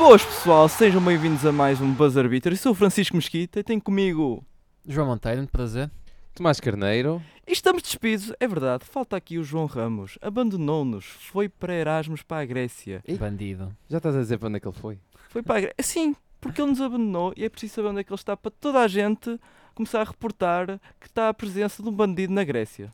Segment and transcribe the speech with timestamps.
[0.00, 2.52] Boas pessoal, sejam bem-vindos a mais um Buzzer Beater.
[2.52, 4.42] Eu sou o Francisco Mesquita e tenho comigo.
[4.88, 5.90] João Monteiro, muito prazer.
[6.34, 7.22] Tomás Carneiro.
[7.46, 8.86] E estamos despidos, é verdade.
[8.86, 10.16] Falta aqui o João Ramos.
[10.22, 13.04] Abandonou-nos, foi para Erasmus para a Grécia.
[13.06, 13.18] Ih.
[13.18, 13.76] Bandido.
[13.90, 14.98] Já estás a dizer para onde é que ele foi?
[15.28, 15.82] Foi para a Grécia.
[15.82, 18.50] Sim, porque ele nos abandonou e é preciso saber onde é que ele está para
[18.50, 19.38] toda a gente
[19.74, 22.90] começar a reportar que está a presença de um bandido na Grécia.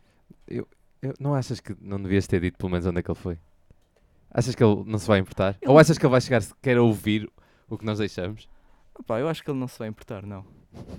[0.48, 0.66] Eu-
[1.20, 3.38] não achas que não devias ter dito pelo menos onde é que ele foi?
[4.38, 5.56] Achas que ele não se vai importar?
[5.62, 7.30] Ele- Ou achas que ele vai chegar sequer a ouvir
[7.68, 8.48] o que nós deixamos?
[8.98, 10.44] Opá, eu acho que ele não se vai importar, não.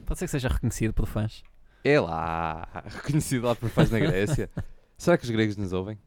[0.06, 1.44] Pode ser que seja reconhecido por fãs.
[1.84, 4.50] É lá, reconhecido lá por fãs na Grécia.
[4.97, 5.97] Será que os gregos nos ouvem?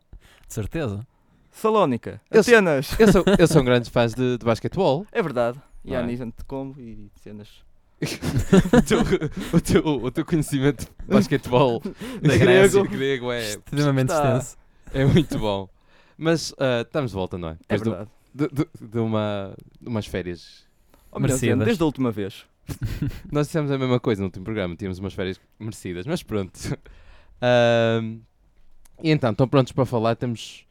[0.48, 1.06] De certeza.
[1.52, 2.98] Salónica, Eu sou- Atenas.
[2.98, 5.06] Eu sou, eu sou um grande fã de, de basquetebol.
[5.12, 5.60] É verdade.
[5.84, 6.00] E Não é?
[6.00, 7.48] Yanis Antetokounmpo e cenas.
[8.02, 8.98] o, teu,
[9.52, 11.80] o, teu, o teu conhecimento de basquetebol
[12.22, 12.88] Da grego, grego.
[12.88, 14.36] grego é, Extremamente Está.
[14.38, 14.56] extenso.
[14.94, 15.68] é muito bom.
[16.22, 17.52] Mas ah, estamos de volta, não é?
[17.66, 18.10] É Depois verdade.
[18.34, 20.66] de, de, de uma, de umas férias
[21.10, 21.64] dizendo, Merecidas.
[21.64, 22.44] desde a última vez.
[23.32, 26.52] Nós dissemos a mesma coisa no último programa, tínhamos umas férias merecidas, mas pronto.
[27.40, 28.20] Ahm,
[29.02, 30.14] e então, estão prontos para falar?
[30.14, 30.66] Temos.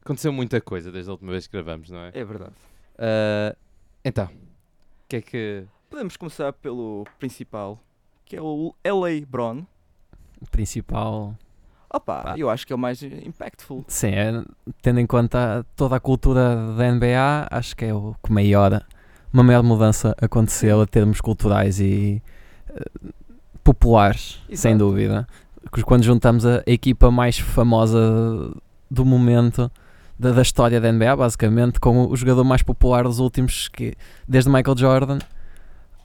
[0.00, 2.12] Aconteceu muita coisa desde a última vez que gravamos, não é?
[2.14, 2.52] É verdade.
[2.96, 3.56] Ah,
[4.04, 5.64] então, o que é que.
[5.90, 7.82] Podemos começar pelo principal,
[8.24, 9.66] que é o LA Bron.
[10.52, 11.36] Principal.
[11.94, 12.34] Opa, Pá.
[12.36, 13.84] eu acho que é o mais impactful.
[13.86, 14.42] Sim, é,
[14.82, 18.82] tendo em conta toda a cultura da NBA, acho que é o que maior.
[19.32, 22.20] Uma maior mudança aconteceu a termos culturais e
[22.68, 23.10] eh,
[23.62, 24.78] populares, sem Exato.
[24.78, 25.26] dúvida.
[25.84, 28.52] Quando juntamos a, a equipa mais famosa
[28.90, 29.70] do momento
[30.18, 33.94] da, da história da NBA, basicamente, com o jogador mais popular dos últimos, que,
[34.26, 35.18] desde Michael Jordan,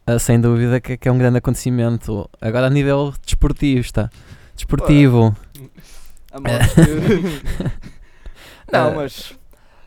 [0.05, 2.29] ah, sem dúvida que, que é um grande acontecimento.
[2.39, 4.09] Agora, a nível desportista,
[4.55, 5.35] desportivo,
[6.31, 7.79] A modo que-
[8.71, 9.33] Não, Eh, mas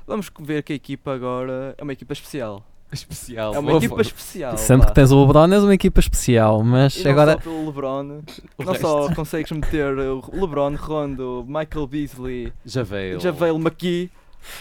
[0.06, 2.65] vamos ver que a equipa agora é uma equipa especial.
[2.91, 3.55] Especial.
[3.55, 4.03] É uma equipa forma.
[4.03, 4.59] especial.
[4.59, 4.87] sendo vá.
[4.87, 8.21] que tens o LeBron, és uma equipa especial, mas E não agora só pelo LeBron,
[8.59, 13.19] O não resto, só consegues meter o LeBron, Rondo, Michael Beasley, Javel.
[13.19, 14.10] Javel McKee,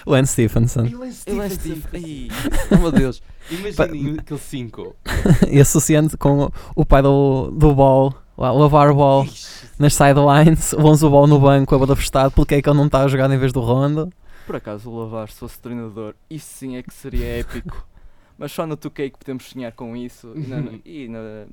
[0.06, 1.90] Lance Stephenson E Lance é Stephenson.
[1.94, 2.28] Ai,
[2.72, 3.22] Oh meu Deus.
[3.52, 4.96] Imaginem aquele 5.
[5.50, 9.26] e associando com o, o pai do, do ball, lavar o ball
[9.78, 12.78] nas sidelines, o 11 o ball no banco, a bola festado, porque é que ele
[12.78, 14.12] não está a jogar em vez do Rondo?
[14.46, 17.88] Por acaso o Lavar se fosse treinador, isso sim é que seria épico.
[18.38, 20.34] Mas só no 2K que podemos sonhar com isso.
[20.36, 21.46] E na, e na-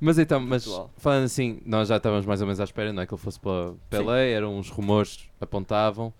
[0.00, 0.66] Mas então, mas
[0.96, 3.06] falando assim, nós já estávamos mais ou menos à espera, não é?
[3.06, 3.72] Que ele fosse para.
[4.02, 6.12] LA, eram uns rumores, apontavam.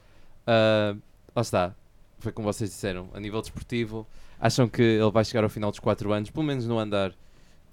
[0.47, 0.95] Ah,
[1.35, 1.75] lá está,
[2.21, 4.07] foi como vocês disseram, a nível desportivo,
[4.41, 7.13] acham que ele vai chegar ao final dos 4 anos, pelo menos no andar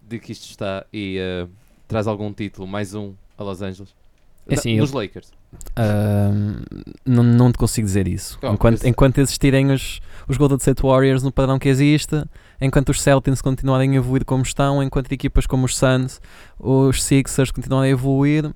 [0.01, 1.47] de que isto está, e ah,
[1.93, 3.93] traz algum título, mais um a Los Angeles?
[4.49, 5.31] É assim, Nos Lakers.
[5.75, 6.63] Ahm,
[7.05, 8.39] não, não te consigo dizer isso.
[8.41, 12.25] Oh, enquanto, enquanto existirem os, os Golden State Warriors no padrão que existe,
[12.59, 16.19] enquanto os Celtics continuarem a evoluir como estão, enquanto equipas como os Suns,
[16.59, 18.51] os Sixers continuarem a evoluir,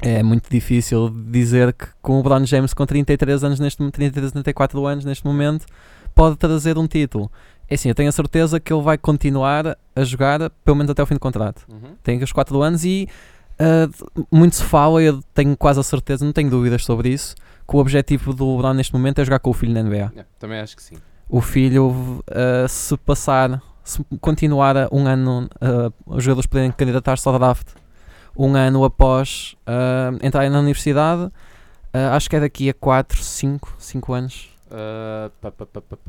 [0.00, 4.30] é muito difícil dizer que com o LeBron James com 33 anos neste momento, 33,
[4.30, 5.66] 34 anos neste momento,
[6.14, 7.30] pode trazer um título.
[7.68, 11.02] É assim, eu tenho a certeza que ele vai continuar a jogar pelo menos até
[11.02, 11.94] o fim do contrato Uhum.
[12.02, 13.08] tem os 4 anos e
[13.58, 13.88] ah,
[14.30, 17.34] muito se fala, eu tenho quase a certeza, não tenho dúvidas sobre isso,
[17.68, 19.96] que o objetivo do LeBron neste momento é jogar com o filho na NBA.
[19.96, 20.96] Yeah, também acho que sim.
[21.28, 27.38] O filho, ah, se passar, se continuar um ano, ah, os jogadores poderem candidatar-se ao
[27.38, 27.68] draft
[28.36, 31.30] um ano após ah, entrarem na universidade,
[32.12, 34.50] acho que é daqui a 4, 5, 5 anos.
[35.40, 35.64] Pá, pá,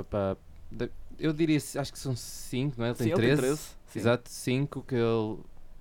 [0.10, 0.36] pá.
[0.72, 0.90] De-
[1.20, 2.90] Eu diria, acho que são 5, não é?
[2.90, 3.42] Ele tem Sim, ele 13.
[3.42, 3.62] tem 13.
[3.88, 4.00] sim.
[4.00, 5.38] Exato, 5 que ele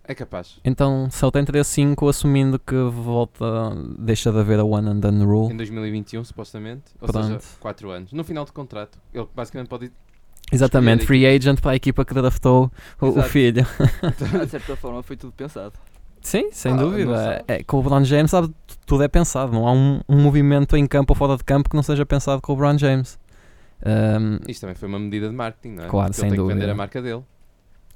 [0.06, 0.58] é capaz.
[0.64, 3.44] Então, se ele tem 3, 5, assumindo que volta,
[3.98, 5.52] deixa de haver a one and done rule.
[5.52, 6.84] Em 2021, supostamente.
[7.00, 7.26] Ou Pronto.
[7.26, 8.12] seja, 4 anos.
[8.12, 8.98] No final de contrato.
[9.12, 9.92] Ele basicamente pode ir.
[10.52, 12.70] Exatamente, free agent para a equipa que draftou
[13.00, 13.66] o, filho.
[14.44, 15.72] De certa forma foi tudo pensado.
[16.20, 17.16] Sim, sem Ah, dúvida.
[17.16, 17.44] sabe.
[17.48, 18.54] É, com o LeBron James, sabe,
[18.86, 19.52] tudo é pensado.
[19.52, 22.40] Não há um, um movimento em campo ou fora de campo que não seja pensado
[22.42, 23.18] com o LeBron James.
[23.84, 25.88] Ahm, Isto também foi uma medida de marketing, não é?
[25.88, 26.54] Claro, Porque sem ele tem dúvida.
[26.54, 27.22] que vender a marca dele.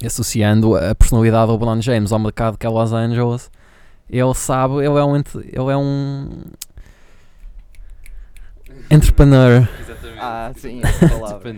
[0.05, 3.49] associando a personalidade do LeBron James ao mercado que é Los Angeles,
[4.09, 6.29] ele sabe, ele é um, ele é um
[8.91, 9.67] Entrepreneur.
[9.79, 10.19] Exatamente.
[10.19, 11.53] Ah, sim, essa palavra.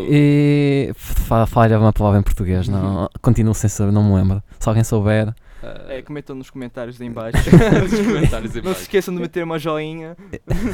[0.00, 0.92] E.
[0.94, 3.08] fa- Falha uma palavra em português, não.
[3.22, 4.42] Continuo sem saber, não me lembro.
[4.58, 5.34] Se alguém souber.
[5.62, 7.38] Ah, É, comentam nos comentários de em baixo.
[7.82, 10.16] nos comentários em Não se esqueçam de meter uma joinha.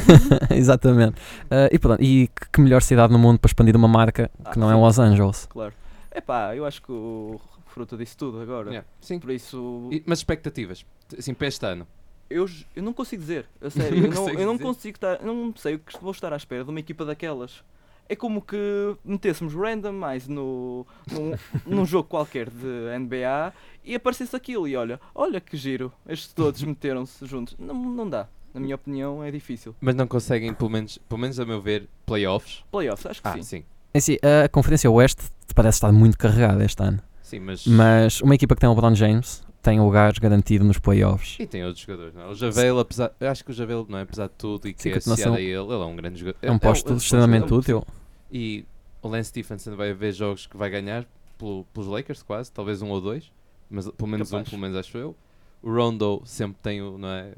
[0.51, 1.21] Exatamente.
[1.51, 4.51] Ah, e pronto, e que, que melhor cidade no mundo para expandir uma marca que
[4.51, 4.81] Ah, não é sim.
[4.81, 5.47] Los Angeles?
[5.47, 5.73] Claro.
[6.15, 8.69] Epá, eu acho que o fruto disse tudo agora.
[8.69, 9.19] Yeah, Sim.
[9.19, 10.85] Por isso, E- mas expectativas,
[11.19, 11.87] assim, para este ano.
[12.31, 12.47] eu,
[12.77, 13.47] eu não consigo dizer.
[13.61, 15.21] A sério, Não eu, não, eu não consigo estar.
[15.21, 17.65] Eu não sei o que vou estar à espera de uma equipa daquelas.
[18.09, 18.57] É como que
[19.05, 21.33] metêssemos randomize no, num,
[21.67, 23.53] num jogo qualquer de NBA
[23.85, 27.57] e aparecesse aquilo e olha, olha que giro, estes todos meteram-se juntos.
[27.59, 28.29] Não, não dá.
[28.53, 29.75] Na minha opinião é difícil.
[29.81, 32.63] Mas não conseguem, pelo menos, pelo menos a meu ver, playoffs.
[32.71, 33.43] Playoffs, acho que Ah, sim.
[33.43, 33.65] sim.
[33.93, 35.23] É assim, a Conferência Oeste
[35.55, 37.01] parece estar muito carregada este ano.
[37.23, 37.67] Sim, mas.
[37.67, 41.37] Mas uma equipa que tem o LeBron James tem lugares garantido nos playoffs.
[41.41, 42.27] E tem outros jogadores, não é?
[42.29, 43.11] O Javel, apesar.
[43.19, 44.03] Eu acho que o Javel, não é?
[44.03, 46.39] Apesar de tudo e que Sim, é associado a ele, ele é um grande jogador.
[46.43, 47.87] É um posto é um- extremamente é um- útil.
[48.31, 48.65] E
[49.03, 51.07] o Lance Stephenson vai haver jogos que vai ganhar
[51.39, 53.33] pelo- pelos Lakers, quase, talvez um ou dois,
[53.71, 54.47] mas pelo menos Capaz.
[54.47, 55.17] um, pelo menos acho eu.
[55.63, 57.33] O Rondo sempre tem o, não é,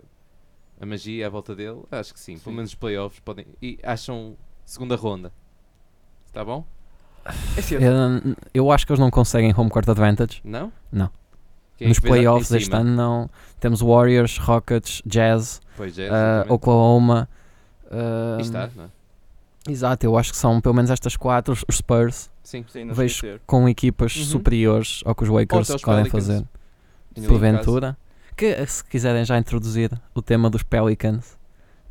[0.80, 2.42] a magia à volta dele, acho que sim, Sim.
[2.42, 3.46] pelo menos os playoffs podem.
[3.62, 5.32] E acham segunda ronda,
[6.26, 6.66] está bom?
[7.26, 7.84] É.
[7.84, 10.40] Eu, eu acho que eles não conseguem home court advantage.
[10.44, 10.72] Não?
[10.92, 11.10] Não.
[11.76, 13.30] Quem é Nos playoffs este ano não.
[13.60, 16.52] Temos Warriors, Rockets, Jazz, Pois é, exatamente.
[16.52, 17.28] Oklahoma.
[17.90, 18.88] ah, Aí está, não é?
[19.68, 22.64] Exato, eu acho que são pelo menos estas quatro, os- Spurs, Sim.
[22.68, 24.24] Sim, vejo com equipas Uhum.
[24.24, 25.34] superiores ao que os os
[25.82, 26.10] podem Pelicans.
[26.12, 26.44] fazer.
[27.26, 27.96] Porventura.
[28.36, 31.36] Que se quiserem já introduzir o tema dos Pelicans,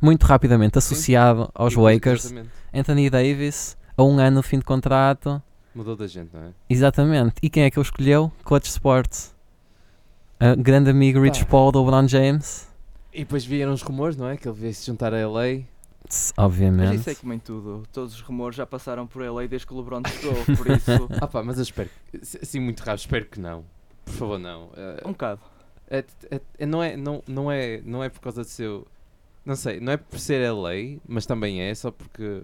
[0.00, 2.50] muito rapidamente associado aos Sim, Lakers, exatamente.
[2.72, 5.42] Anthony Davis, a um ano de fim de contrato,
[5.74, 6.48] Mudou da gente, não é?
[6.70, 7.34] exatamente.
[7.42, 8.32] E quem é que ele escolheu?
[8.44, 9.34] Clutch Sports.
[10.38, 11.50] A grande amigo Rich Pá.
[11.52, 12.68] Paul do LeBron James,
[13.12, 14.36] E depois vieram os rumores, não é?
[14.36, 15.62] Que ele veio se juntar a LA.
[16.08, 16.94] Tss, Mas obviamente.
[17.00, 17.82] isso é como em tudo.
[17.92, 20.90] Todos os rumores já passaram por LA desde que o LeBron chegou, por isso.
[21.20, 23.64] Ah pá, mas eu espero, que- assim muito raro, espero que não.
[24.04, 24.70] Por favor, não.
[24.76, 25.40] Eh, Um bocado.
[25.90, 28.86] É, é- é- não, é, não, não, é, não é por causa de seu.
[29.44, 32.42] Não sei, não é por ser LA, mas também é só porque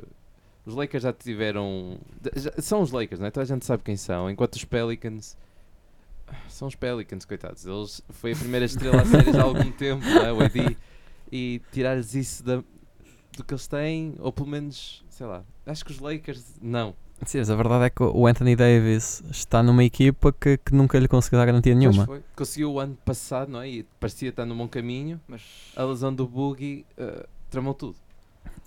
[0.67, 1.99] os Lakers já tiveram.
[2.35, 3.31] já- são os Lakers, não é?
[3.31, 4.29] Toda a gente sabe quem são.
[4.31, 5.37] Enquanto os Pelicans.
[6.49, 7.65] São os Pelicans, coitados.
[7.67, 10.33] Eles, foi a primeira estrela a série já há algum tempo, não é?
[10.33, 10.77] O AD.
[11.31, 12.57] E tirar-lhes isso da,
[13.37, 15.43] do que eles têm, ou pelo menos, sei lá.
[15.67, 16.57] Acho que os Lakers.
[16.61, 16.95] Não.
[17.25, 20.99] Sim, mas a verdade é que o Anthony Davis está numa equipa que, que nunca
[20.99, 22.05] lhe conseguiu dar garantia Pois nenhuma.
[22.05, 22.23] foi.
[22.35, 23.69] Conseguiu o ano passado, não é?
[23.69, 25.21] E parecia estar no bom caminho.
[25.29, 25.43] Mas
[25.77, 27.97] A lesão do Boogie eh, tramou tudo.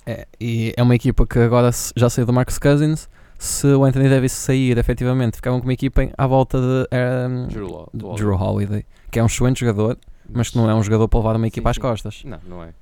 [0.05, 3.09] É, e é uma equipa que agora já saiu do Marcus Cousins.
[3.37, 7.47] Se o Anthony Davis sair, efetivamente, ficavam com uma equipa em- à volta de, ehm,
[7.47, 7.87] Drew.
[8.15, 9.97] Drew Holiday, que é um excelente jogador,
[10.29, 11.81] mas que não é um jogador para levar uma Sim, equipa às sim.
[11.81, 12.23] costas.
[12.23, 12.73] Não, não é.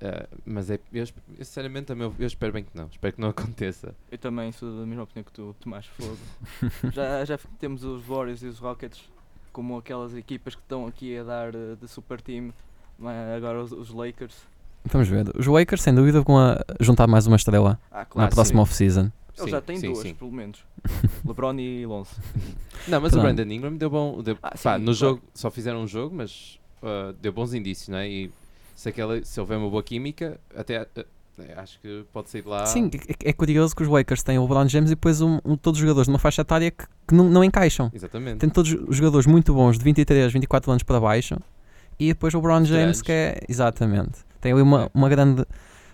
[0.00, 2.86] Eh, mas é, eu, eu, sinceramente, meu, eu espero bem que não.
[2.92, 3.94] Espero que não aconteça.
[4.12, 6.18] eu também sou da mesma opinião que tu, Tomás Fogo.
[6.92, 9.02] já, já temos os Warriors e os Rockets
[9.52, 12.52] como aquelas equipas que estão aqui a dar eh, de super team.
[12.98, 14.34] mas Agora os, os Lakers.
[14.84, 15.26] Vamos ver.
[15.36, 18.30] Os Lakers, sem dúvida, vão a juntar mais uma estrela Ah, na claro.
[18.30, 18.34] sim.
[18.34, 19.10] próxima off-season.
[19.36, 20.14] Eles Sim, já têm sim, duas, sim.
[20.14, 20.64] pelo menos.
[21.26, 22.10] LeBron e Lonzo.
[22.88, 23.34] Não, mas o Pronto.
[23.34, 24.22] Brandon Ingram deu bom.
[24.22, 24.92] Deu, Ah, pá, sim, no claro.
[24.94, 28.08] jogo, só fizeram um jogo, mas eh, deu bons indícios, não é?
[28.08, 28.30] E
[28.74, 31.04] se, aquela, se houver uma boa química, até eh,
[31.56, 32.64] acho que pode sair de lá.
[32.64, 35.56] Sim, é, é curioso que os Lakers têm o LeBron James e depois um, um-
[35.56, 37.90] todos os jogadores numa faixa etária que, que não, não encaixam.
[37.92, 38.38] Exatamente.
[38.38, 41.36] Tem todos os jogadores muito bons de 23, 24 anos para baixo
[42.00, 42.70] e depois o LeBron James
[43.00, 43.02] Veteranos.
[43.02, 43.40] que é.
[43.48, 44.18] Exatamente.
[44.40, 44.90] Tem ali uma, É.
[44.94, 45.44] uma grande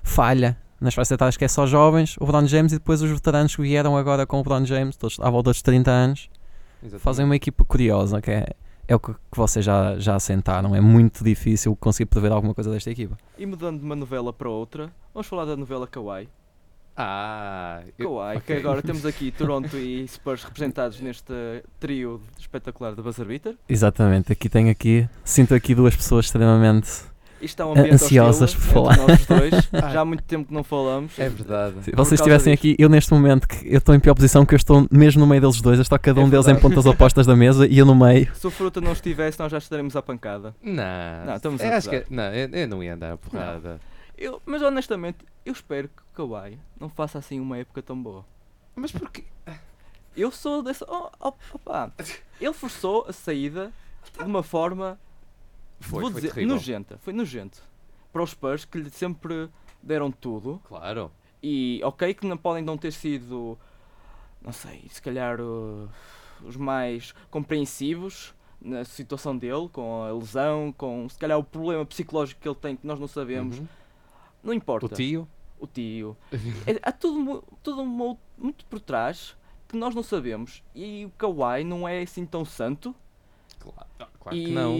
[0.02, 3.62] falha nas etárias que é só jovens, o LeBron James e depois os veteranos que
[3.62, 6.28] vieram agora com o LeBron James, todos à volta dos 30 anos,
[6.82, 7.02] Exatamente.
[7.02, 8.46] fazem uma equipa curiosa que é.
[8.88, 10.74] É o que, que vocês já, já assentaram.
[10.74, 13.16] É muito difícil conseguir prever alguma coisa desta equipa.
[13.38, 16.28] E mudando de uma novela para outra, vamos falar da novela Kawhi.
[16.96, 21.32] Ah, eu- Kawhi, que agora temos aqui Toronto e Spurs representados neste
[21.80, 23.56] trio espetacular de buzzer beater.
[23.68, 26.90] Exatamente, aqui tenho aqui, sinto aqui duas pessoas extremamente.
[27.42, 28.96] Isto está um ambiente Ansiosas por falar.
[28.98, 29.52] nós dois.
[29.92, 31.18] Já há muito tempo que não falamos.
[31.18, 31.82] É verdade.
[31.82, 34.56] Se vocês estivessem aqui, eu neste momento, que eu estou em pior posição, que eu
[34.56, 37.26] estou mesmo no meio deles dois, eu estou cada É um deles em pontas opostas
[37.26, 38.32] da mesa e eu no meio.
[38.36, 40.54] Se o Fruta não estivesse, nós já estaremos à pancada.
[40.62, 42.04] Não, Não, estamos a eu acho gozar.
[42.04, 43.80] que, não, eu, eu não ia andar a porrada.
[44.16, 48.24] Eu, mas honestamente, eu espero que o Kawhi não faça assim uma época tão boa.
[48.76, 49.24] Mas porquê?
[50.16, 50.84] Eu sou dessa.
[50.88, 51.90] Oh, oh, opa.
[52.40, 53.72] Ele forçou a saída
[54.16, 54.98] de uma forma
[55.82, 56.54] Foi, vou foi dizer, terrível.
[56.54, 56.98] nojenta.
[56.98, 57.62] Foi nojento.
[58.12, 59.48] Para os Spurs que lhe sempre
[59.82, 60.60] deram tudo.
[60.64, 61.10] Claro.
[61.42, 63.58] E ok que não podem não ter sido,
[64.40, 65.88] não sei, se calhar uh,
[66.44, 72.40] os mais compreensivos na situação dele, com a lesão, com se calhar o problema psicológico
[72.40, 73.58] que ele tem que nós não sabemos.
[73.58, 73.68] Uhum.
[74.42, 74.86] Não importa.
[74.86, 75.28] O tio?
[75.58, 76.16] o tio.
[76.66, 79.36] É- há tudo, tudo mu- muito por trás
[79.68, 80.62] que nós não sabemos.
[80.74, 82.94] E o Kawhi não é assim tão santo.
[83.58, 83.88] Claro,
[84.20, 84.76] claro e, que não.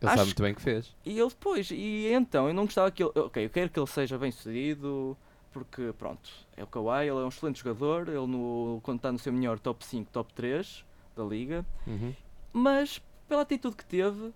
[0.00, 0.94] Ele acho sabe muito bem o que fez.
[1.04, 3.10] e ele depois, e então, eu não gostava que ele.
[3.16, 5.16] Ok, eu quero que ele seja bem sucedido,
[5.52, 9.18] porque pronto, é o Kawhi, ele é um excelente jogador, ele no, quando está no
[9.18, 10.84] seu melhor top 5, top 3
[11.16, 12.14] da liga, Uhum.
[12.52, 14.32] mas pela atitude que teve,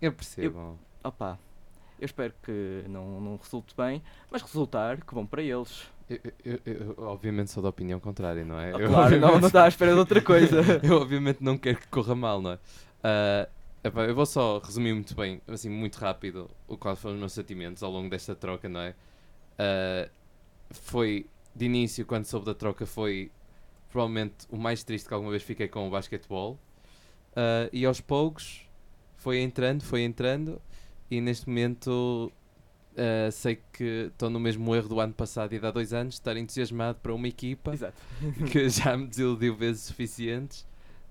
[0.00, 0.78] Eu percebo.
[1.02, 1.38] opá,
[1.98, 5.82] eu espero que não, não resulte bem, mas resultar, que bom para eles.
[6.08, 8.74] Eu, eu- eu- eu, obviamente sou da opinião contrária, não é?
[8.74, 10.60] Ah, Eu, claro, não, não está à espera de outra coisa.
[10.84, 12.58] eu obviamente não quero que corra mal, não é?
[13.02, 13.48] Ah,
[13.84, 17.32] epá, eu vou só resumir muito bem, assim, muito rápido, o qual foram os meus
[17.32, 18.94] sentimentos ao longo desta troca, não é?
[19.58, 20.08] Ah,
[20.70, 23.30] foi, de início, quando soube da troca, foi
[23.90, 26.58] provavelmente o mais triste que alguma vez fiquei com o basquetebol.
[27.36, 28.68] Ah, e aos poucos
[29.16, 30.60] foi entrando, foi entrando,
[31.10, 32.32] e neste momento
[32.96, 36.14] ah, sei que estou no mesmo erro do ano passado e de há dois anos,
[36.14, 38.00] estar entusiasmado para uma equipa Exato.
[38.50, 40.66] que já me desiludiu vezes suficientes,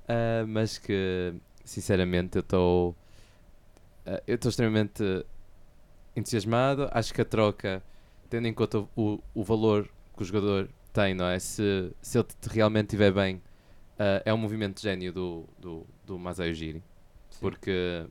[0.08, 2.96] ah, mas que sinceramente eu estou
[4.06, 5.04] ah, eu estou extremamente
[6.16, 6.88] entusiasmado.
[6.92, 7.84] Acho que a troca,
[8.30, 11.40] tendo em conta o, o valor que o jogador tem, não é?
[11.40, 13.42] Se, se ele te- realmente estiver bem,
[13.98, 16.84] ah, é um movimento de gênio do, do, do Masai Ujiri,
[17.40, 18.06] porque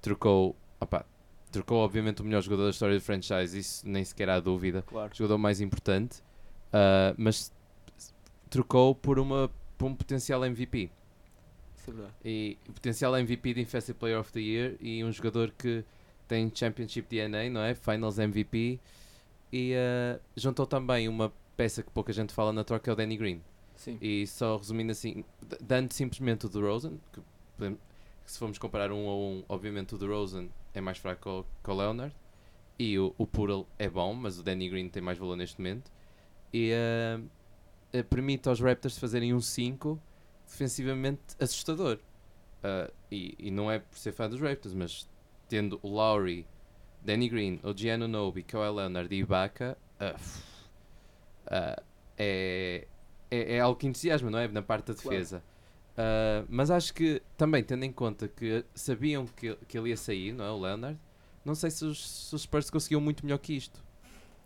[0.00, 1.04] trocou, opá,
[1.50, 5.10] trocou obviamente o melhor jogador da história do franchise, isso nem sequer há dúvida Claro.
[5.14, 6.22] jogador mais importante,
[6.72, 7.52] ah, mas
[8.48, 10.90] trocou por, uma, por um potencial MVP.
[11.82, 12.14] Isso é verdade.
[12.24, 15.84] E potencial MVP de Defensive Player of the Year e um jogador que
[16.28, 17.74] tem Championship DNA, não é?
[17.74, 18.78] Finals MVP.
[19.52, 23.16] E ah, juntou também uma peça que pouca gente fala na troca, é o Danny
[23.16, 23.42] Green.
[23.74, 23.98] Sim.
[24.00, 25.24] E só resumindo assim,
[25.60, 27.20] dando simplesmente o DeRozan, que,
[27.56, 27.80] podemos-
[28.24, 31.74] que se formos comparar um a um, obviamente o DeRozan é mais fraco que o-
[31.74, 32.14] Leonard.
[32.78, 35.90] E o, o Pural é bom, mas o Danny Green tem mais valor neste momento.
[36.54, 37.20] E ah,
[38.08, 40.00] permite aos Raptors fazerem um 5
[40.52, 41.98] defensivamente assustador.
[42.62, 45.08] Ah, e, e não é por ser fã dos Raptors, mas
[45.48, 46.46] tendo o Lowry,
[47.02, 50.16] Danny Green, o Gianno Nobi, Kawhi Leonard e Ibaka, ah,
[52.16, 52.86] é,
[53.30, 54.46] é, é algo que entusiasma, não é?
[54.48, 55.10] Na parte da Claro.
[55.10, 55.42] defesa.
[55.96, 60.32] Ah, mas acho que também, tendo em conta que sabiam que, que ele ia sair,
[60.32, 60.50] não é?
[60.50, 60.98] O Leonard,
[61.44, 63.82] não sei se os, se os Spurs conseguiam muito melhor que isto.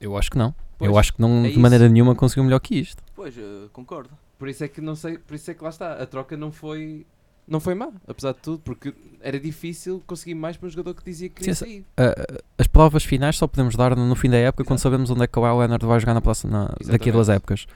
[0.00, 0.54] Eu acho que não.
[0.78, 3.02] Pois, eu acho que não, é de maneira nenhuma conseguiu melhor que isto.
[3.14, 3.34] Pois,
[3.72, 4.10] concordo.
[4.38, 6.52] Por isso é que não sei, por isso é que lá está, a troca não
[6.52, 7.06] foi
[7.48, 11.04] não foi má, apesar de tudo, porque era difícil conseguir mais para um jogador que
[11.04, 11.86] dizia que queria Sim, sair.
[11.96, 12.12] Ah,
[12.58, 14.82] as provas finais só podemos dar no fim da época quando Exato.
[14.82, 17.28] sabemos onde é que o Kawhi Leonard vai jogar na próxima, na- daqui a duas
[17.28, 17.66] épocas.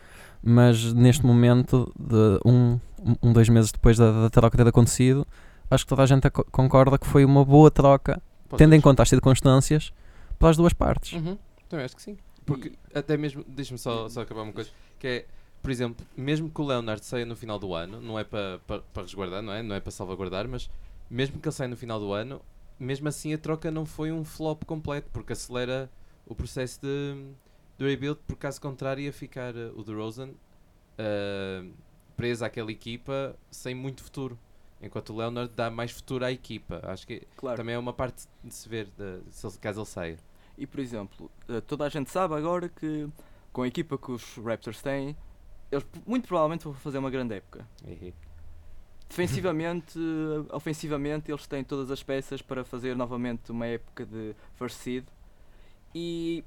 [0.42, 2.80] Mas neste momento, de um,
[3.22, 5.24] um, dois meses depois da, da troca ter acontecido,
[5.70, 8.20] acho que toda a gente co- concorda que foi uma boa troca,
[8.56, 9.92] tendo em conta as circunstâncias,
[10.36, 11.12] pelas duas partes.
[11.12, 11.38] Uhum,
[11.68, 12.16] também acho que sim.
[12.44, 15.26] Porque até mesmo, deixa-me só, só acabar uma coisa, que é,
[15.62, 18.82] por exemplo, mesmo que o Leonard saia no final do ano, não é para para
[18.82, 19.62] para resguardar, não é?
[19.62, 20.70] Não é para salvaguardar, mas
[21.10, 22.40] mesmo que ele saia no final do ano,
[22.78, 25.90] mesmo assim a troca não foi um flop completo, porque acelera
[26.26, 27.32] o processo de,
[27.78, 31.70] de rebuild, por caso contrário ia ficar uh, o DeRozan uh,
[32.16, 34.38] preso àquela equipa sem muito futuro.
[34.82, 36.80] Enquanto o Leonard dá mais futuro à equipa.
[36.84, 37.58] Acho que Claro.
[37.58, 40.18] também é uma parte de se ver, de, se caso ele saia.
[40.56, 43.06] E por exemplo, eh, toda a gente sabe agora que
[43.52, 45.16] com a equipa que os Raptors têm,
[45.70, 47.66] eles muito provavelmente vão fazer uma grande época.
[49.08, 54.76] Defensivamente, eh, ofensivamente, eles têm todas as peças para fazer novamente uma época de first
[54.76, 55.04] seed
[55.94, 56.44] e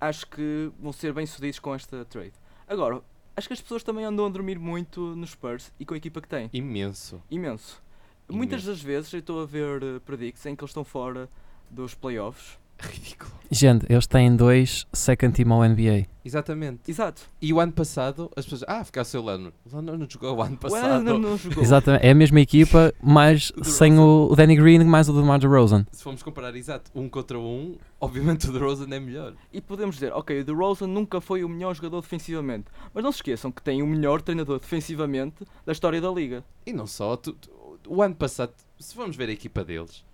[0.00, 2.32] acho que vão ser bem sucedidos com esta trade.
[2.66, 3.02] Agora,
[3.36, 6.20] acho que as pessoas também andam a dormir muito nos Spurs e com a equipa
[6.20, 6.50] que têm.
[6.52, 7.22] Imenso.
[7.30, 7.82] Imenso.
[8.28, 8.68] Muitas Imenso.
[8.68, 11.28] das vezes eu estou a ver uh, predicts em que eles estão fora
[11.70, 12.58] dos playoffs.
[12.82, 13.32] Ridículo.
[13.54, 16.06] Gente, eles têm dois second team ao NBA.
[16.24, 16.80] Exatamente.
[16.90, 17.20] Exato.
[17.40, 18.64] E o ano passado, as pessoas.
[18.66, 19.54] Ah, ficar sem o Leonard.
[19.66, 21.04] O Leonard não jogou o ano O passado.
[21.04, 21.62] Leonard não jogou.
[21.62, 25.38] Exatamente, é a mesma equipa, mas O sem o, o Danny Green mais o DeMar
[25.38, 25.84] DeRozan.
[25.92, 29.34] Se formos comparar, exato, um contra um, obviamente o DeRozan é melhor.
[29.52, 32.68] E podemos dizer, ok, o DeRozan nunca foi o melhor jogador defensivamente.
[32.94, 36.42] Mas não se esqueçam que tem o melhor treinador defensivamente da história da liga.
[36.64, 37.50] E não só, tu- tu-
[37.86, 40.04] o ano passado, se formos ver a equipa deles,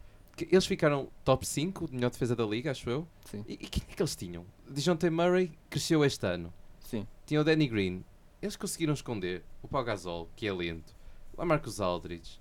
[0.51, 3.09] eles ficaram top 5 de melhor defesa da liga, acho eu.
[3.25, 3.45] Sim.
[3.49, 4.45] E, e quem é que eles tinham?
[4.69, 6.53] Dejounte Murray cresceu este ano.
[6.81, 7.07] Sim.
[7.27, 8.05] Tinha o Danny Green.
[8.41, 10.95] Eles conseguiram esconder o Pau Gasol, que é lento.
[11.37, 12.41] O Marcus Aldridge.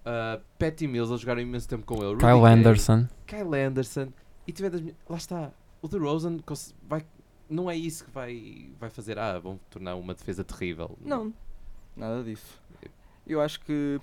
[0.00, 2.14] Uh, Patty Mills, eles jogaram imenso tempo com ele.
[2.14, 3.08] Rudy Kyle Gay, Anderson.
[3.26, 4.12] Kyle Anderson.
[4.46, 4.80] E tiver das...
[5.08, 5.52] Lá está.
[5.82, 6.38] O DeRozan
[6.82, 7.04] vai...
[7.48, 9.18] não é isso que vai, vai fazer.
[9.18, 10.96] Ah, vão tornar uma defesa terrível.
[11.00, 11.32] Não,
[11.96, 12.62] nada disso.
[13.26, 14.00] Eu acho que,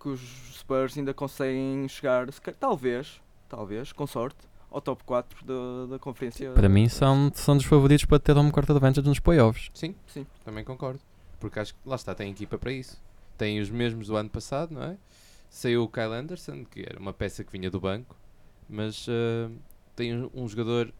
[0.00, 0.20] que os
[0.58, 2.26] Spurs ainda conseguem chegar,
[2.58, 6.52] talvez, talvez, com sorte, ao top 4 da, da conferência.
[6.52, 9.70] Para mim são, são dos favoritos para ter home court advantage nos playoffs.
[9.74, 10.26] Sim, Sim.
[10.44, 11.00] também concordo.
[11.38, 13.00] Porque acho que lá está, tem equipa para isso.
[13.36, 14.96] Tem os mesmos do ano passado, não é?
[15.48, 18.16] Saiu o Kyle Anderson, que era uma peça que vinha do banco,
[18.68, 19.50] mas ah,
[19.96, 20.92] tem um, um jogador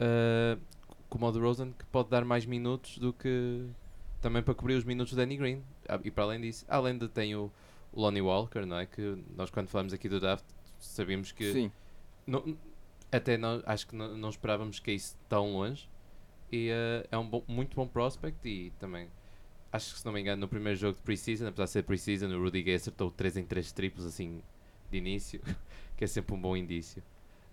[0.00, 0.58] ah,
[1.08, 3.66] como o DeRozan que pode dar mais minutos do que
[4.20, 5.62] também para cobrir os minutos do Danny Green.
[5.88, 7.50] Ah, e para além disso, além de tem o
[7.96, 8.86] Lonnie Walker, não é?
[8.86, 10.44] Que nós quando falamos aqui do draft
[10.78, 11.72] sabíamos que Sim,
[12.26, 12.56] não-
[13.10, 15.88] até nós, acho que não, não esperávamos que isso tão longe.
[16.52, 18.46] E eh, é um bom- muito bom prospect.
[18.48, 19.08] E também,
[19.72, 22.28] acho que se não me engano, no primeiro jogo de preseason, apesar de ser preseason,
[22.28, 24.40] o Rudy Gay acertou 3 em 3 triplos assim
[24.90, 25.40] de início,
[25.96, 27.02] que é sempre um bom indício.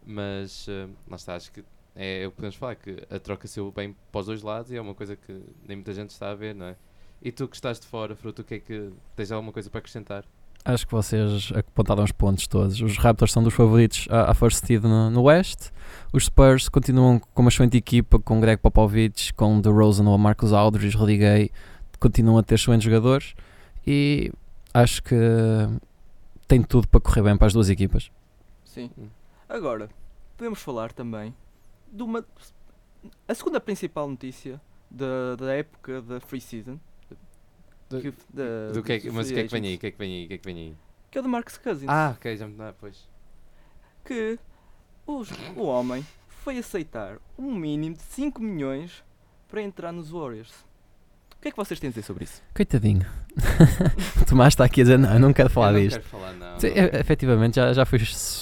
[0.05, 1.63] Mas eh, lá está, acho que
[1.95, 4.75] é o que podemos falar, que a troca saiu bem para os dois lados e
[4.75, 5.31] é uma coisa que
[5.67, 6.75] nem muita gente está a ver, não é?
[7.23, 9.79] E tu que estás de fora, Fruto, o que é que tens alguma coisa para
[9.79, 10.25] acrescentar?
[10.65, 12.81] Acho que vocês apontaram os pontos todos.
[12.81, 15.71] Os Raptors são dos favoritos à, à first seed no, no West.
[16.11, 20.97] Os Spurs continuam com uma excelente equipa, com Greg Popovich, com DeRozan ou Marcus Aldridge,
[20.97, 21.51] Rudy Gay.
[21.97, 23.35] Continuam a ter excelentes jogadores.
[23.87, 24.29] E
[24.73, 25.15] acho que
[26.45, 28.11] tem tudo para correr bem para as duas equipas.
[28.65, 28.91] sim.
[28.97, 29.07] Hum.
[29.47, 29.89] Agora,
[30.37, 31.33] podemos falar também
[31.91, 32.25] de uma.
[33.27, 36.79] A segunda principal notícia da, da época da free season.
[37.97, 39.75] Do- que- da- Do que é mas o free que é que vem aí?
[39.75, 40.25] O que é que vem aí?
[40.25, 40.75] O que é que vem aí?
[41.11, 41.89] Que é o de Marcus Cousins.
[41.89, 43.07] Ah, ok, já me dá, pois.
[44.05, 44.37] que
[45.07, 49.03] os- o homem foi aceitar um mínimo de 5 milhões
[49.49, 50.51] para entrar nos Warriors.
[51.37, 52.41] O que é que vocês têm a dizer sobre isso?
[52.55, 53.05] Coitadinho.
[54.21, 55.97] o Tomás está aqui a dizer: Não, eu não quero falar Eu não disto.
[55.97, 56.59] quero falar, não.
[56.59, 56.75] Sim, não.
[56.77, 57.99] é- efetivamente já, já foi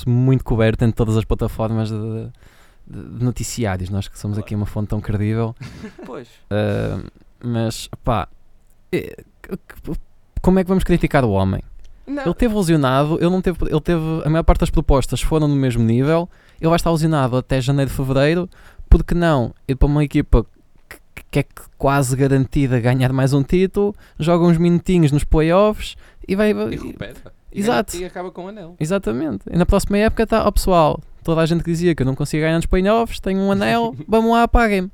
[0.08, 1.96] muito coberto em todas as plataformas de,
[2.88, 3.90] de- de noticiários.
[3.90, 4.46] Nós que somos Claro.
[4.46, 5.56] aqui uma fonte tão credível.
[6.06, 7.10] Pois, Uh,
[7.44, 8.28] mas, pá,
[8.92, 9.24] é-
[10.42, 11.62] como é que vamos criticar o homem?
[12.06, 12.24] Não.
[12.24, 15.56] Ele teve lesionado, ele não teve, ele teve, a maior parte das propostas foram no
[15.56, 16.28] mesmo nível,
[16.60, 18.50] ele vai estar lesionado até janeiro, fevereiro,
[18.90, 20.46] porque não ir para uma equipa
[20.90, 21.46] que, que é
[21.78, 25.96] quase garantida ganhar mais um título, joga uns minutinhos nos playoffs
[26.28, 26.52] e vai...
[26.52, 27.14] E recupera.
[27.52, 27.98] E Exato.
[27.98, 28.76] E acaba com o anel.
[28.80, 29.44] Exatamente.
[29.52, 32.16] E na próxima época está, ó pessoal, toda a gente que dizia que eu não
[32.16, 34.92] conseguia ganhar nos playoffs, tenho um anel, vamos lá, paguem-me.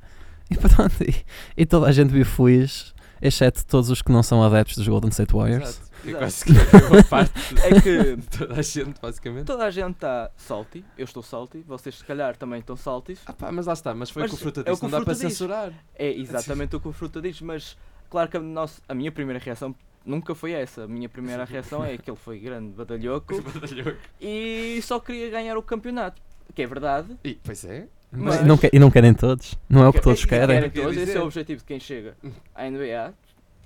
[0.50, 1.14] E pronto, e,
[1.56, 5.10] e toda a gente vive feliz, exceto todos os que não são adeptos dos Golden
[5.10, 5.80] State Warriors.
[6.04, 7.08] Exato.
[7.10, 7.32] Parte
[7.64, 9.46] é que toda a gente, basicamente.
[9.46, 13.20] toda a gente está salty, eu estou salty, vocês se calhar também estão salties.
[13.26, 14.80] Ah pá, mas lá está, mas foi Mas o que o Fruta é o disse,
[14.80, 15.22] que não dá para diz.
[15.22, 15.72] censurar.
[15.94, 17.76] É exatamente o que o Fruta diz, mas
[18.08, 19.74] claro que a, nossa, a minha primeira reação
[20.06, 20.84] nunca foi essa.
[20.84, 23.34] A minha primeira reação é que ele foi grande badalhoco
[24.20, 26.20] e só queria ganhar o campeonato.
[26.54, 27.16] Que é verdade.
[27.24, 27.88] E, pois é.
[28.10, 30.56] Mas Mas- não que- e não querem todos, não é o que todos querem.
[30.56, 32.16] querem Quer todos, esse é o objetivo de quem chega
[32.54, 33.12] à NBA,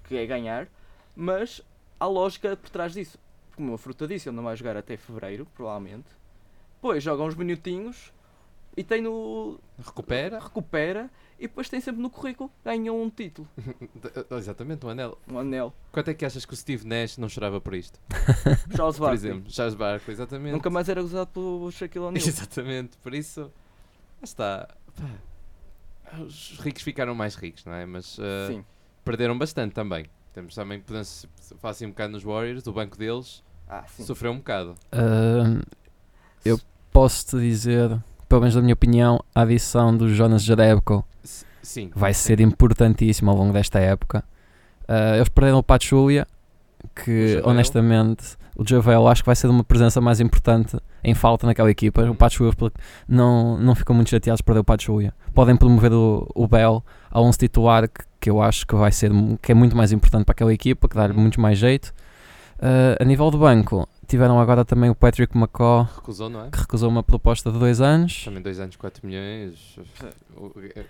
[0.04, 0.66] que é ganhar,
[1.14, 1.62] mas
[2.00, 3.18] há lógica por trás disso.
[3.54, 6.06] Como a fruta disse, ele não vai jogar até fevereiro, provavelmente.
[6.76, 8.12] Depois joga uns minutinhos
[8.76, 9.60] e tem no.
[9.78, 10.40] Recupera.
[10.40, 13.46] recupera e depois tem sempre no currículo, ganhou um título,
[14.36, 15.18] Exatamente, um anel.
[15.28, 15.72] um anel.
[15.92, 18.00] Quanto é que achas que o Steve Nash não chorava por isto?
[18.76, 19.14] Charles Por Barkley.
[19.14, 20.52] exemplo, Charles Barkley, exatamente.
[20.52, 22.26] Nunca mais era usado pelo Shaquille O'Neal.
[22.26, 23.52] Exatamente, por isso.
[24.22, 24.68] Está.
[26.20, 27.86] Os ricos ficaram mais ricos, não é?
[27.86, 28.64] Mas uh,
[29.04, 30.06] perderam bastante também.
[30.32, 31.26] Temos também, podemos
[31.60, 34.02] falar assim um bocado nos Warriors, o banco deles Ah, sim.
[34.04, 34.74] sofreu um bocado.
[34.90, 35.60] Ah,
[36.44, 36.58] eu
[36.90, 40.46] posso-te dizer, pelo menos da minha opinião, a adição do Jonas
[41.62, 41.90] Sim.
[41.94, 44.24] vai ser importantíssima ao longo desta época.
[44.88, 46.26] Ah, eles perderam o Pachulia,
[46.94, 51.70] que honestamente o Javel acho que vai ser uma presença mais importante em falta naquela
[51.70, 52.02] equipa.
[52.02, 52.52] O Pachulia
[53.08, 55.14] não, não ficam muito chateados por perder o Pachulia.
[55.34, 59.10] Podem promover o, o Bell a um titular que, que eu acho que vai ser
[59.40, 61.20] que é muito mais importante para aquela equipa, que dá-lhe Uhum.
[61.20, 61.92] muito mais jeito.
[62.60, 66.50] Ah, a nível de banco, tiveram agora também o Patrick McCaw, Recusou, não é?
[66.50, 68.24] que recusou uma proposta de dois anos.
[68.26, 69.78] Também 2 anos, 4 milhões.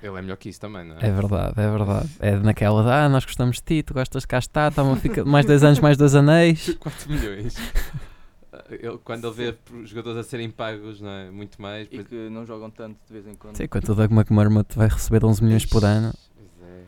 [0.02, 1.06] Ele é melhor que isso também, não é?
[1.06, 2.11] É verdade, é verdade.
[2.18, 5.24] É naquela de, ah, nós gostamos de ti, tu gostas de cá estar, toma, fica
[5.24, 6.74] mais dois anos, mais dois anéis.
[6.80, 7.54] 4 milhões.
[8.68, 11.30] Ele, quando ele vê os jogadores a serem pagos, não é?
[11.30, 11.88] Muito mais.
[11.90, 13.56] E que não jogam tanto de vez em quando.
[13.56, 16.12] Sim, quando o Doug McMurmut vai receber 11 milhões por ano.
[16.35, 16.85] Pois é.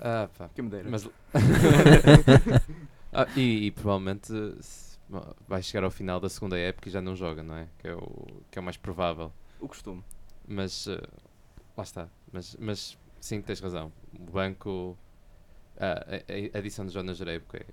[0.00, 0.48] Ah, pá.
[0.54, 0.88] Que me dera.
[0.88, 1.08] Mas...
[3.16, 4.32] Ah, e, e provavelmente
[5.46, 7.68] vai chegar ao final da segunda época e já não joga, não é?
[7.78, 9.32] Que é o, que é o mais provável.
[9.60, 10.02] O costume.
[10.46, 11.00] Mas eh,
[11.76, 12.08] lá está.
[12.32, 13.92] Mas, mas sim, tens razão.
[14.18, 14.96] O banco.
[15.78, 16.04] ah,
[16.54, 17.66] a, a adição de Jonas Jerebko é,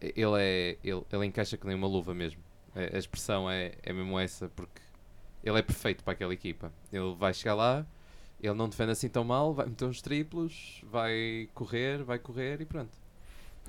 [0.00, 2.42] ele, é, ele, ele encaixa que nem uma luva mesmo.
[2.74, 4.80] A, a expressão é, é mesmo essa, porque
[5.44, 6.72] ele é perfeito para aquela equipa.
[6.92, 7.86] Ele vai chegar lá,
[8.40, 12.64] ele não defende assim tão mal, vai meter uns triplos, vai correr, vai correr e
[12.66, 12.99] pronto.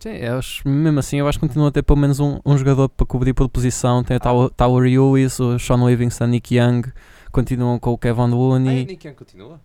[0.02, 2.58] Sim, eu acho- mesmo assim, eu acho que continua a ter pelo menos um, um
[2.58, 4.04] jogador para cobrir por posição.
[4.04, 6.82] Tem o Tower, Tower Lewis, o Sean Livingston, Nick Young,
[7.32, 8.84] continuam com o Kevin Ah, Looney.
[8.84, 9.60] o Nick Young continua?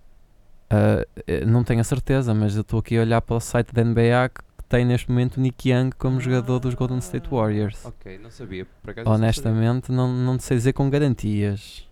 [0.68, 3.72] Ah, eh, não tenho a certeza, mas eu estou aqui a olhar para o site
[3.72, 7.84] da NBA que tem neste momento o Nick Young como jogador dos Golden State Warriors.
[7.86, 8.66] Ok, não sabia.
[8.82, 9.14] Acaso não sabia.
[9.14, 11.86] Honestamente, não, não sei dizer com garantias.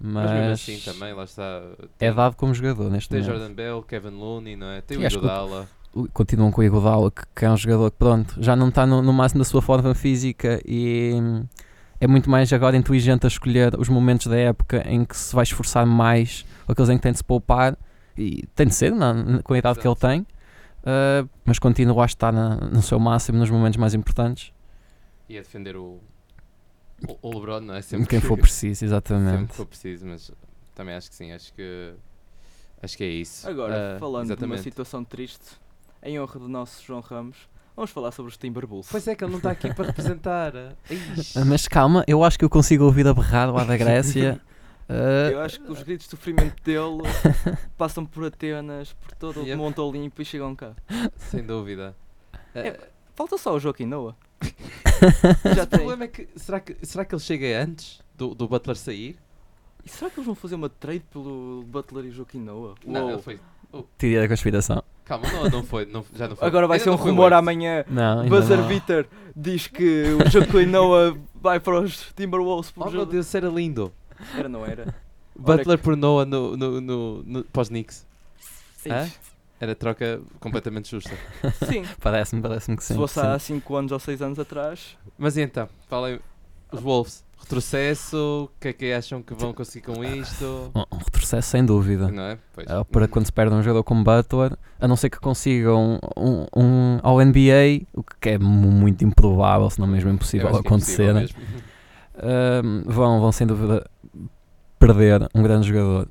[0.00, 1.62] Mas, Mas mesmo assim também, lá está.
[1.98, 3.38] é dado como jogador neste Tem momento.
[3.38, 4.80] Jordan Bell, Kevin Looney, não é?
[4.80, 5.18] Tem o acho
[6.12, 9.02] continuam com o Iguodala, que, que é um jogador que pronto, já não está no,
[9.02, 11.44] no máximo da sua forma física e hum,
[12.00, 15.42] é muito mais agora inteligente a escolher os momentos da época em que se vai
[15.42, 17.76] esforçar mais, ou aqueles em que tem de se poupar,
[18.16, 20.26] e tem de ser na, na- com a idade que ele tem,
[20.84, 24.52] ah, mas continua a estar na- no seu máximo nos momentos mais importantes,
[25.28, 26.00] E a defender o,
[27.06, 27.82] o, o LeBron, não é?
[27.82, 29.48] Sempre quem que- for preciso, Sempre exatamente.
[29.50, 30.30] que for preciso, mas
[30.74, 31.32] também acho que sim.
[31.32, 31.92] Acho que,
[32.82, 33.48] acho que é isso.
[33.48, 34.62] Agora, Ah, falando de uma exatamente.
[34.62, 35.44] situação triste,
[36.02, 37.36] em honra do nosso João Ramos,
[37.76, 38.88] vamos falar sobre os Timberwolves.
[38.90, 40.52] Pois é que ele não está aqui para representar.
[40.90, 41.38] Ixi.
[41.38, 44.40] Ah, Mas calma, eu acho que eu consigo ouvir a berrar lá da Grécia.
[44.90, 47.02] Ah, Eu acho que os gritos de sofrimento dele
[47.76, 50.72] passam por Atenas, por todo o Monte Olimpo e chegam cá.
[51.14, 51.94] Sem dúvida.
[52.54, 54.16] É, Ah, Falta só o Joaquim Noah.
[55.54, 55.78] Já o tem.
[55.80, 59.18] problema é que será, que será que ele chega antes do, do Butler sair?
[59.84, 62.74] E será que eles vão fazer uma trade pelo Butler e Joaquim Noah?
[62.86, 63.10] Não, Uou.
[63.12, 63.40] ele foi.
[63.98, 64.82] teoria da conspiração.
[65.08, 66.46] Calma, não, não foi, não, já não foi.
[66.46, 67.82] Agora vai Ainda ser um rumor amanhã.
[67.88, 68.68] Não, ainda Buzzer não.
[68.68, 73.06] Beater diz que o Joaquim Noah vai para os Timberwolves por Oh meu.
[73.06, 73.90] Deus, isso era lindo.
[74.36, 74.94] Era, não era?
[75.34, 78.06] Butler por Noah no, no, no, no, para os Knicks.
[78.86, 79.08] Hã?
[79.58, 81.16] Era troca completamente justa.
[81.66, 82.92] Sim, Parece-me, parece-me que sim.
[82.92, 83.26] se fosse sim.
[83.26, 84.96] há 5 anos ou 6 anos atrás.
[85.16, 86.20] Mas e então, falem
[86.70, 87.24] os Wolves.
[87.40, 90.70] Retrocesso, o que é que acham que vão conseguir com isto?
[90.74, 92.08] Um, um retrocesso sem dúvida.
[92.10, 92.38] Não é?
[92.52, 92.66] Pois.
[92.68, 96.46] Ah, para quando se perde um jogador como Butler, a não ser que consigam um,
[96.54, 101.14] um ao NBA, o que é mu- muito improvável, se não mesmo impossível é acontecer,
[101.14, 101.22] né?
[101.24, 103.88] impossível vão, vão sem dúvida
[104.78, 106.08] perder um grande jogador.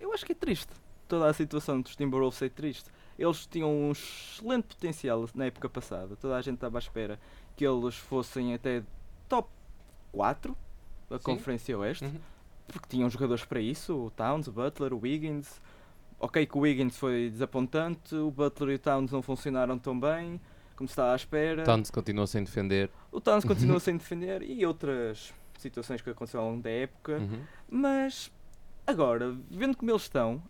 [0.00, 0.68] Eu acho que é triste.
[1.08, 2.84] Toda a situação dos Timberwolves é triste.
[3.18, 6.16] Eles tinham um excelente potencial na época passada.
[6.16, 7.18] Toda a gente estava à espera
[7.56, 8.82] que eles fossem até
[9.28, 9.48] top
[10.12, 10.56] 4
[11.08, 11.24] da Sim.
[11.24, 12.04] Conferência Oeste.
[12.04, 12.20] Uhum.
[12.68, 14.06] Porque tinham jogadores para isso.
[14.06, 15.60] O Towns, o Butler, o Wiggins.
[16.18, 18.14] Ok que o Wiggins foi desapontante.
[18.14, 20.40] O Butler e o Towns não funcionaram tão bem
[20.76, 21.62] como se estava à espera.
[21.64, 22.90] Towns continua sem defender.
[23.12, 24.42] O Towns continua sem defender.
[24.42, 27.18] E outras situações que aconteceram ao longo da época.
[27.18, 27.42] Uhum.
[27.68, 28.30] Mas
[28.86, 30.42] agora, vendo como eles estão,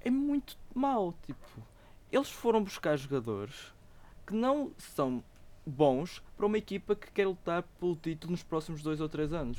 [0.00, 1.12] é muito mau.
[1.26, 1.44] Tipo,
[2.12, 3.74] eles foram buscar jogadores
[4.26, 5.24] que não são
[5.66, 9.58] bons para uma equipa que quer lutar pelo título nos próximos dois ou três anos.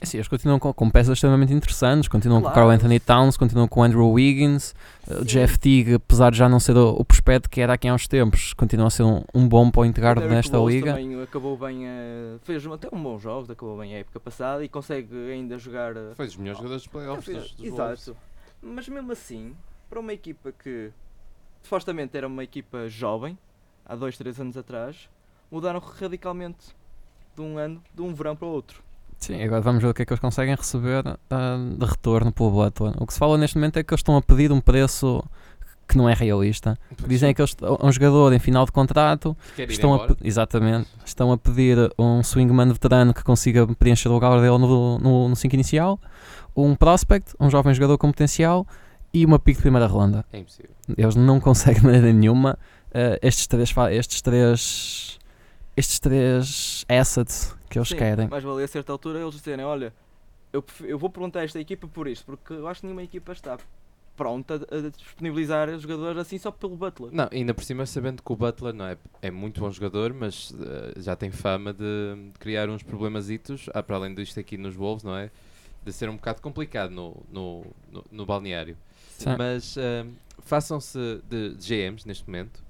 [0.00, 2.68] Assim, eles continuam com, com peças extremamente interessantes, continuam com o Claro.
[2.68, 4.72] Carl Anthony Towns, continuam com o Andrew Wiggins,
[5.08, 5.24] o Sim.
[5.24, 8.06] Jeff Teague, apesar de já não ser o, o prospecto que era aqui há uns
[8.06, 10.92] tempos, continua a ser um, um bom point guard nesta liga.
[10.94, 14.68] também acabou bem, a- fez até um bom jogo, acabou bem a época passada e
[14.68, 15.96] consegue ainda jogar.
[15.98, 17.72] a- Foi dos melhores jogadores dos playoffs É, dos, Wolves.
[17.72, 18.16] Exato.
[18.62, 19.52] Mas mesmo assim,
[19.90, 20.92] para uma equipa que
[21.64, 23.36] supostamente era uma equipa jovem,
[23.86, 25.08] há dois, três anos atrás,
[25.50, 26.74] mudaram radicalmente
[27.34, 28.82] de um ano, de um verão para o outro.
[29.18, 32.50] Sim, agora vamos ver o que é que eles conseguem receber ah, de retorno pelo
[32.50, 32.94] Butler.
[32.98, 35.24] O que se fala neste momento é que eles estão a pedir um preço
[35.88, 36.78] que não é realista.
[36.96, 37.08] Pois.
[37.08, 41.78] Dizem que eles, um jogador em final de contrato estão a, exatamente, estão a pedir
[41.98, 45.98] um swingman veterano que consiga preencher o lugar dele no, no, no 5 inicial,
[46.54, 48.66] um prospect, um jovem jogador com potencial
[49.14, 50.24] e uma pick de primeira ronda.
[50.32, 50.70] É impossível.
[50.96, 52.58] Eles não conseguem de maneira nenhuma
[52.96, 55.18] eh, estes três estes três
[55.76, 58.26] estes três assets que eles Sim, querem.
[58.30, 59.92] Mas valia a certa altura eles dizerem, olha,
[60.50, 63.32] eu, eu vou perguntar a esta equipa por isto, porque eu acho que nenhuma equipa
[63.32, 63.58] está
[64.16, 67.10] pronta a, disponibilizar os jogadores assim só pelo Butler.
[67.12, 70.54] Não, ainda por cima sabendo que o Butler não é, é muito bom jogador, mas
[70.58, 74.74] eh, já tem fama de, de criar uns problemazitos, ah, para além disto aqui nos
[74.74, 75.30] Wolves, não é?
[75.84, 78.74] De ser um bocado complicado no, no, no, no balneário.
[79.18, 79.36] Sim.
[79.36, 80.06] Mas ah,
[80.38, 82.64] façam-se de, de GMs neste momento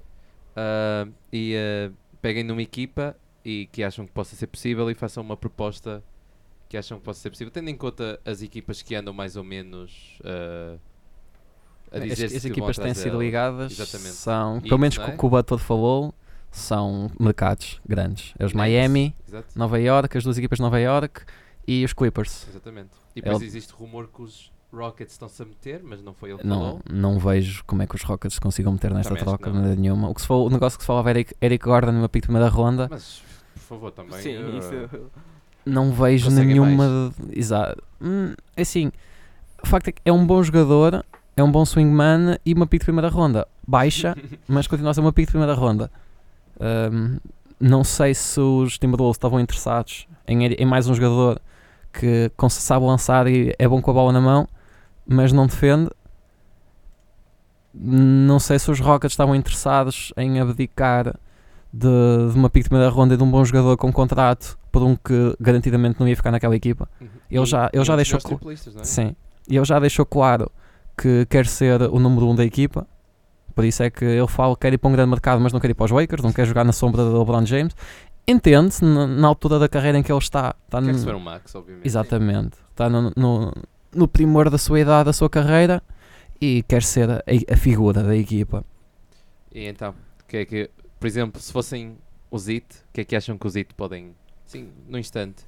[0.57, 5.23] ah, e ah, peguem numa equipa e que acham que possa ser possível e façam
[5.23, 6.03] uma proposta
[6.69, 9.45] que acham que possa ser possível, tendo em conta as equipas que andam mais ou
[9.45, 10.77] menos ah,
[11.93, 14.17] a As, dizer as vão equipas têm sido ligadas Exatamente.
[14.17, 15.05] são, pelo menos é?
[15.05, 16.13] o que o Butler falou,
[16.51, 18.35] são mercados grandes.
[18.39, 19.47] É os Nets, Miami, Exato.
[19.57, 21.23] Nova York, as duas equipas de Nova York
[21.67, 22.47] e os Clippers.
[22.49, 22.91] Exatamente.
[23.15, 26.39] E depois Ele- existe rumor que os Rockets estão-se a meter, mas não foi ele
[26.39, 26.81] que Não, falou.
[26.91, 30.09] não vejo como é que os Rockets se consigam meter nesta Também troca nenhuma.
[30.11, 32.23] O, que se falou- o negócio que se falava era Eric, Eric Gordon numa pick
[32.23, 32.87] de primeira ronda.
[32.91, 33.23] Mas,
[33.55, 34.21] por favor, também.
[34.21, 35.11] Sim, eh, isso.
[35.65, 37.13] Não vejo Conseguem nenhuma.
[37.19, 37.83] de- Exato.
[38.01, 38.93] Hum, é assim,
[39.63, 41.05] o facto é que é um bom jogador,
[41.37, 43.47] é um bom swingman e uma pick de primeira ronda.
[43.67, 44.15] Baixa,
[44.47, 45.91] mas continua a ser uma pick de primeira ronda.
[46.61, 47.19] Um,
[47.59, 51.41] não sei se os Timberwolves estavam interessados em, em mais um jogador
[51.93, 54.47] que sabe lançar e é bom com a bola na mão,
[55.07, 55.91] mas não defende.
[57.75, 61.15] Não sei se os Rockets estavam interessados em abdicar
[61.73, 61.89] de,
[62.33, 64.97] de uma pick de primeira ronda e de um bom jogador com contrato por um
[64.97, 66.89] que garantidamente não ia ficar naquela equipa.
[67.01, 67.09] Uhum.
[67.31, 68.19] Ele E- já- ele já deixou
[68.75, 68.85] não é?
[68.85, 69.15] Sim.
[69.49, 70.51] E ele já deixou claro
[70.97, 72.87] que quer ser o número 1 um da equipa.
[73.55, 75.61] Por isso é que ele fala que quer ir para um grande mercado, mas não
[75.61, 77.75] quer ir para os Lakers, não quer jogar na sombra do LeBron James.
[78.27, 80.55] Entende-se na, na altura da carreira em que ele está.
[80.65, 81.87] está Quer no- receber um max, obviamente.
[81.87, 82.59] Exatamente.
[82.71, 83.53] Está no, no,
[83.97, 85.83] no primor da sua idade, da sua carreira
[86.41, 88.65] e quer ser a, a figura da equipa.
[89.53, 89.95] E então,
[90.27, 91.97] que é que, por exemplo, se fossem
[92.31, 94.15] os IT, o que é que acham que os IT podem,
[94.47, 95.45] sim, no instante?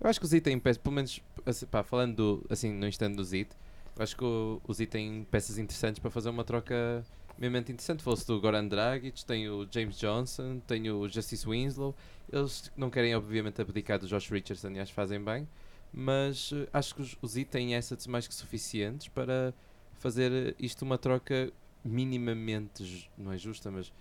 [0.00, 2.86] Eu acho que os IT têm peças, pelo menos, assim, pá, falando do, assim, no
[2.86, 3.50] instante dos IT,
[3.96, 7.04] eu acho que os IT têm peças interessantes para fazer uma troca
[7.38, 8.02] mesmo interessante.
[8.02, 11.94] Fosse do Goran Dragic, tem o James Johnson, tem o Justice Winslow.
[12.32, 15.46] Eles não querem, obviamente, abdicar do Josh Richardson e acho que fazem bem,
[15.92, 19.52] mas eh, acho que os, os IT têm assets mais que suficientes para
[19.94, 21.52] fazer eh, isto uma troca
[21.84, 23.92] minimamente, não é justa, mas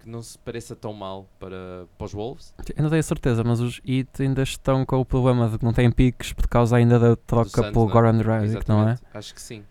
[0.00, 2.54] que não se pareça tão mal para, para os Wolves.
[2.76, 5.64] Eu não tenho a certeza, mas os Heat ainda estão com o problema de que
[5.64, 7.92] não têm piques por causa ainda da troca Suns, pelo é?
[7.92, 8.98] Goran Dragic, não é?
[9.14, 9.64] Acho que sim.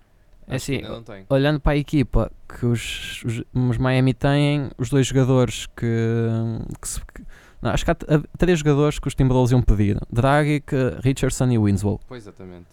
[0.46, 0.82] É assim,
[1.30, 5.86] olhando para a equipa que os, os, os Miami têm, os dois jogadores que.
[6.82, 7.24] que se- que-
[7.64, 7.96] não, acho que há
[8.38, 10.68] três jogadores que os Timberwolves iam pedir: Dragic,
[11.02, 12.00] Richardson e Winslow.
[12.08, 12.68] Pois, exatamente.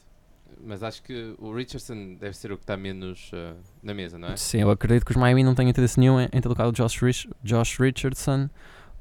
[0.62, 4.28] Mas acho que o Richardson deve ser o que está menos eh, na mesa, não
[4.28, 4.36] é?
[4.36, 6.98] Sim, eu acredito que os Miami não têm interesse nenhum em, em trocar o Josh,
[7.00, 8.50] Rich- Josh Richardson.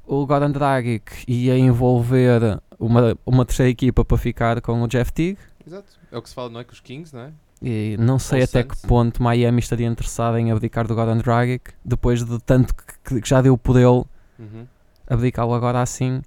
[0.06, 5.38] O Goran Dragic ia envolver uma, uma terceira equipa para ficar com o Jeff Teague.
[5.66, 5.92] Exato.
[6.10, 6.64] É o que se fala, não é?
[6.64, 7.32] Com os Kings, não é?
[7.62, 8.80] E não sei Ou até Suns.
[8.80, 12.74] que ponto Miami estaria interessado em abdicar do Goran Dragic depois de tanto
[13.04, 14.02] que, que já deu por ele
[14.38, 14.66] Uhum.
[15.10, 16.22] Abdicá-lo agora assim.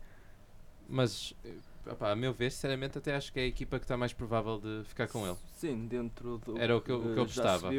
[0.88, 1.34] Mas,
[1.89, 4.60] opá, a meu ver, sinceramente, até acho que é a equipa que está mais provável
[4.60, 5.38] de ficar com ele.
[5.58, 6.58] Sim, dentro do.
[6.58, 7.74] Era o que eu- o que eu gostava.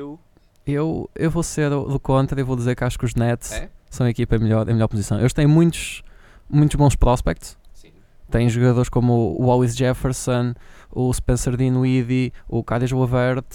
[0.66, 3.52] Eu, eu vou ser do, do contra e vou dizer que acho que os Nets
[3.52, 3.68] É?
[3.90, 5.18] são a equipa em melhor, em melhor posição.
[5.20, 6.02] Eles têm muitos,
[6.48, 7.58] muitos bons prospects.
[7.74, 7.92] Sim.
[8.30, 10.54] Têm jogadores como o Wallace Jefferson,
[10.90, 13.46] o Spencer Dinwiddie, o Caris Levert,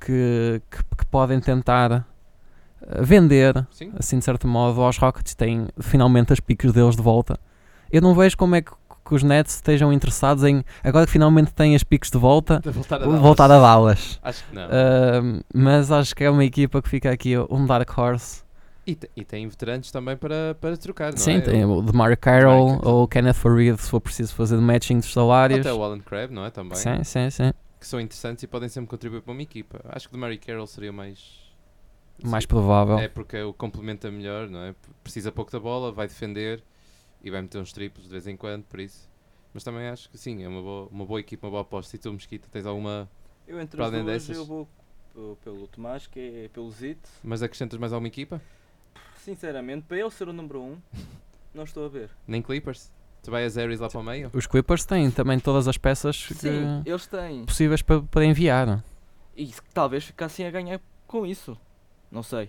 [0.00, 2.04] que, que, que podem tentar
[3.00, 3.92] vender, Sim.
[3.98, 5.34] assim de certo modo, aos Rockets.
[5.34, 7.38] Têm finalmente as piques deles de volta.
[7.90, 8.70] Eu não vejo como é que,
[9.04, 12.70] que os Nets estejam interessados em, agora que finalmente têm as piques de volta, De
[12.70, 13.20] voltar a Dallas.
[13.20, 14.20] voltar a Dallas.
[14.22, 14.62] Acho que não.
[14.62, 18.42] Ahm, mas acho que é uma equipa que fica aqui um dark horse.
[18.86, 21.40] E, e tem veteranos também para, para trocar, não Sim, é?
[21.40, 25.12] tem o DeMar Carroll ou o Kenneth Farid se for preciso fazer de matching dos
[25.12, 25.60] salários.
[25.60, 26.50] Até o Alan Crab, não é?
[26.50, 26.74] Também.
[26.76, 27.52] Sim, sim, sim.
[27.78, 29.80] Que são interessantes e podem sempre contribuir para uma equipa.
[29.88, 31.41] Acho que o Mary Carroll seria mais.
[32.24, 32.48] Mais Sim.
[32.48, 32.98] provável.
[32.98, 34.74] É porque o complementa melhor, não é?
[35.02, 36.62] Precisa pouco da bola, vai defender
[37.22, 39.08] e vai meter uns triplos de vez em quando, por isso.
[39.54, 41.94] Mas também acho que sim, é uma boa, uma boa equipa, uma boa aposta.
[41.94, 43.08] E tu, Mesquita, tens alguma.
[43.46, 44.36] Eu entre Para as além dessas?
[44.36, 44.68] eu vou
[45.44, 47.00] pelo Tomás, que é pelo Zit.
[47.22, 48.40] Mas acrescentas mais alguma equipa?
[49.18, 50.78] Sinceramente, para ele ser o número 1, um,
[51.54, 52.10] não estou a ver.
[52.26, 52.90] Nem Clippers?
[53.22, 54.30] Tobias Harris lá para o meio?
[54.34, 57.44] Os Clippers têm também todas as peças que- Sim, eles têm.
[57.44, 58.82] possíveis para, para enviar.
[59.36, 61.56] E talvez ficassem a ganhar com isso.
[62.12, 62.48] Não sei.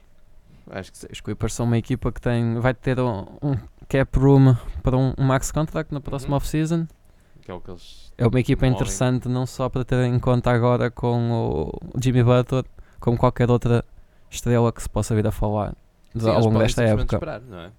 [0.70, 1.12] Acho que.
[1.12, 3.56] Os Clippers são uma equipa que tem, vai ter um, um
[3.90, 6.38] cap room para um, um max contract na próxima Uhum.
[6.38, 6.86] off-season.
[7.42, 8.14] Que é o que eles.
[8.18, 8.76] É uma equipa Movem.
[8.76, 12.64] interessante não só para ter em conta agora com o Jimmy Butler,
[13.00, 13.84] como qualquer outra
[14.30, 15.76] estrela que se possa vir a falar
[16.16, 17.16] Sim, ao eles longo desta época.
[17.16, 17.72] Esperar, não é?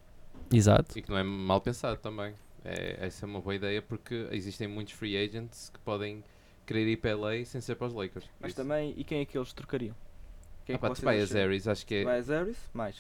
[0.52, 0.98] Exato.
[0.98, 2.34] E que não é mal pensado também.
[2.64, 6.22] É, essa é uma boa ideia porque existem muitos free agents que podem
[6.66, 8.26] querer ir para LA sem ser para os Lakers.
[8.40, 8.56] Mas Isso.
[8.62, 9.94] também, e quem é que eles trocariam?
[10.66, 11.40] Quem Ah, é que pá, Tobias acham?
[11.42, 12.03] Harris, acho que é.
[12.05, 12.57] Tobias Harris?
[12.72, 12.96] Mais.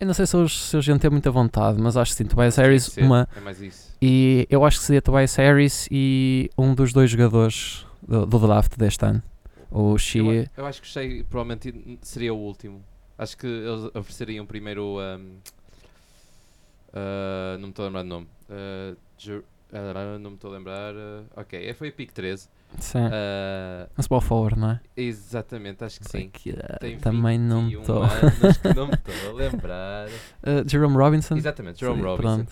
[0.00, 2.24] Eu não sei se eles, se iam ter muita vontade, mas acho que sim.
[2.24, 3.28] Tobias Tem Harris, uma.
[3.36, 3.94] É mais isso.
[4.02, 8.76] E eu acho que seria Tobias Harris e um dos dois jogadores do, do draft
[8.76, 9.22] deste ano.
[9.70, 10.42] O Eu, Shea.
[10.56, 12.82] a- eu acho que o Shea provavelmente seria o último.
[13.16, 14.98] Acho que eles ofereceriam primeiro.
[14.98, 15.36] Um,
[16.92, 18.26] ah, não me estou a lembrar do nome.
[19.18, 20.94] Jer- ah, não me estou a lembrar.
[20.94, 22.48] ah, ok, foi a pick 13.
[22.78, 22.98] Sim.
[23.10, 24.80] Ah, Um small forward, não é?
[24.96, 26.28] exatamente, acho que sim.
[26.32, 28.00] Que, ah, Tem também não 21 estou.
[28.74, 30.08] não me estou a lembrar.
[30.08, 31.36] Uh, Jerome Robinson?
[31.36, 32.46] Exatamente, Jerome Sim, Robinson.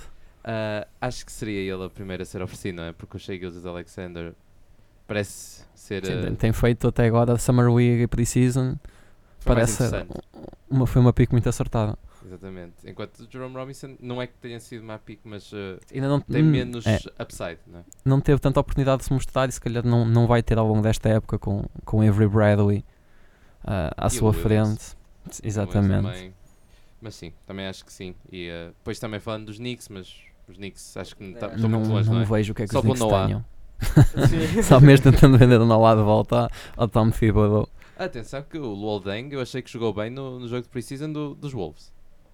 [0.45, 2.93] Ah, acho que seria ele a primeira a ser oferecido, não é?
[2.93, 4.33] Porque o Shea Gildas Alexander
[5.07, 6.05] parece ser.
[6.07, 8.77] Sim, ah, tem- feito até agora Summer League e Pre-Season.
[9.45, 9.83] Parece
[10.69, 11.97] uma, foi uma pick muito acertada.
[12.31, 12.75] Exatamente.
[12.89, 16.21] Enquanto o Jerome Robinson não é que tenha sido uma pick, mas ah, Ainda não,
[16.21, 17.85] tem hum, menos é, upside, não é?
[18.05, 20.67] não teve tanta oportunidade de se mostrar e se calhar não, não vai ter ao
[20.67, 22.85] longo desta época com, com Avery Bradley
[23.65, 24.97] ah, à E sua frente.
[25.27, 26.33] Mas Exatamente.
[27.03, 28.15] Mas sim, também acho que sim.
[28.31, 30.15] E eh, depois também falando dos Knicks, mas
[30.47, 31.31] os Knicks acho que É.
[31.31, 32.25] estão Não- muito longe, não, não é?
[32.27, 33.45] vejo o que é que Só os Knicks tenham.
[34.63, 37.69] Só mesmo tentando vender o Noah de volta ao Tom Thibodeau.
[37.99, 41.13] Atenção que o Luol Deng eu achei que jogou bem no, no jogo de preseason
[41.13, 41.93] do, dos Wolves.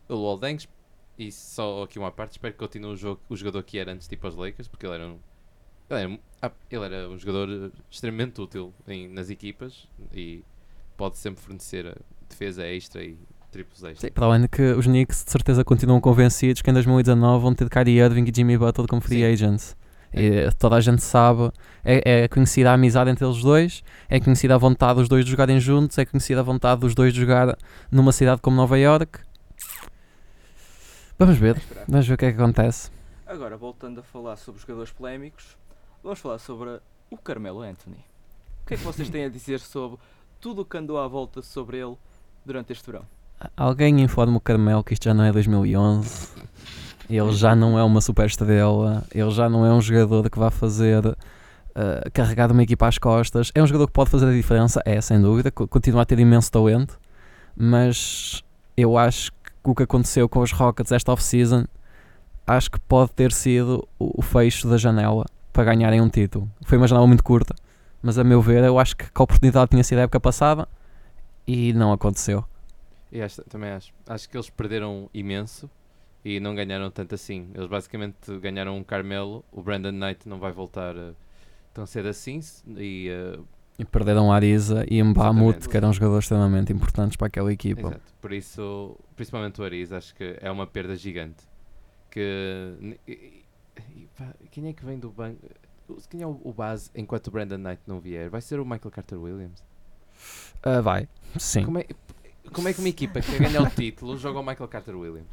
[0.09, 0.59] O Deng,
[1.19, 4.07] e só aqui uma parte, espero que continue o, jogo, o jogador que era antes
[4.07, 5.19] tipo aos Lakers, porque ele era um,
[5.91, 10.43] ele era, um- ah, ele era um jogador eh, extremamente útil em- nas equipas e
[10.97, 11.95] pode sempre fornecer eh,
[12.29, 13.17] defesa extra e
[13.51, 14.09] triplos extra.
[14.09, 17.55] Sim, para além de que os Knicks de certeza continuam convencidos que em 2019 vão
[17.55, 19.33] ter Kyrie Irving e Jimmy Butler como free Sim.
[19.33, 19.77] agents.
[20.13, 21.51] E toda a gente sabe,
[21.85, 25.31] é, é conhecida a amizade entre eles dois, é conhecida a vontade dos dois de
[25.31, 27.57] jogarem juntos, é conhecida a vontade dos dois de jogar
[27.91, 29.19] numa cidade como Nova York.
[31.19, 32.91] Vamos ver, vamos ver o que é que acontece.
[33.27, 35.57] Agora, voltando a falar sobre jogadores polémicos,
[36.03, 36.79] vamos falar sobre
[37.11, 37.97] o Carmelo Anthony.
[38.63, 39.99] O que é que vocês têm a dizer sobre
[40.41, 41.97] tudo o que andou à volta sobre ele
[42.45, 43.05] durante este verão?
[43.57, 46.29] Alguém informa o Carmelo que isto já não é 2011.
[47.09, 49.05] Ele já não é uma super estrela.
[49.15, 51.17] Ele já não é um jogador que vai fazer uh,
[52.13, 53.51] carregar uma equipa às costas.
[53.55, 55.51] É um jogador que pode fazer a diferença, é sem dúvida.
[55.51, 56.99] co- Continua a ter imenso talento.
[57.57, 58.43] Mas
[58.77, 61.65] eu acho que o que aconteceu com os Rockets esta off-season
[62.47, 66.51] acho que pode ter sido o, o fecho da janela para ganharem um título.
[66.65, 67.55] Foi uma janela muito curta.
[68.03, 70.69] Mas a meu ver, eu acho que a oportunidade tinha sido a época passada
[71.47, 72.45] e não aconteceu.
[73.11, 73.93] E também acho.
[74.07, 75.69] Acho que eles perderam imenso
[76.25, 77.49] e não ganharam tanto assim.
[77.55, 79.45] Eles basicamente ganharam um Carmelo.
[79.51, 81.13] O Brandon Knight não vai voltar eh,
[81.73, 82.41] tão cedo assim.
[82.77, 83.39] E, eh,
[83.79, 85.69] E perderam Ariza e Mbamut, Exatamente.
[85.69, 87.89] que eram jogadores extremamente importantes para aquela equipa.
[87.89, 88.15] exato.
[88.21, 91.45] Por isso, principalmente o Ariz, acho que é uma perda gigante.
[92.11, 92.99] Que.
[94.51, 95.39] quem é que vem do banco?
[96.09, 98.31] Quem é o, base enquanto o Brandon Knight não vier?
[98.31, 99.63] Vai ser o Michael Carter Williams?
[100.63, 101.07] Ah, vai,
[101.39, 101.65] sim.
[101.65, 101.87] Como é,
[102.53, 105.29] como é que uma equipa que quer ganhar o título joga o Michael Carter Williams?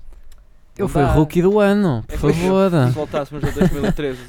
[0.82, 1.12] Não foi dá.
[1.12, 2.72] rookie do ano, por É favor.
[2.88, 4.20] Se voltássemos a 2013,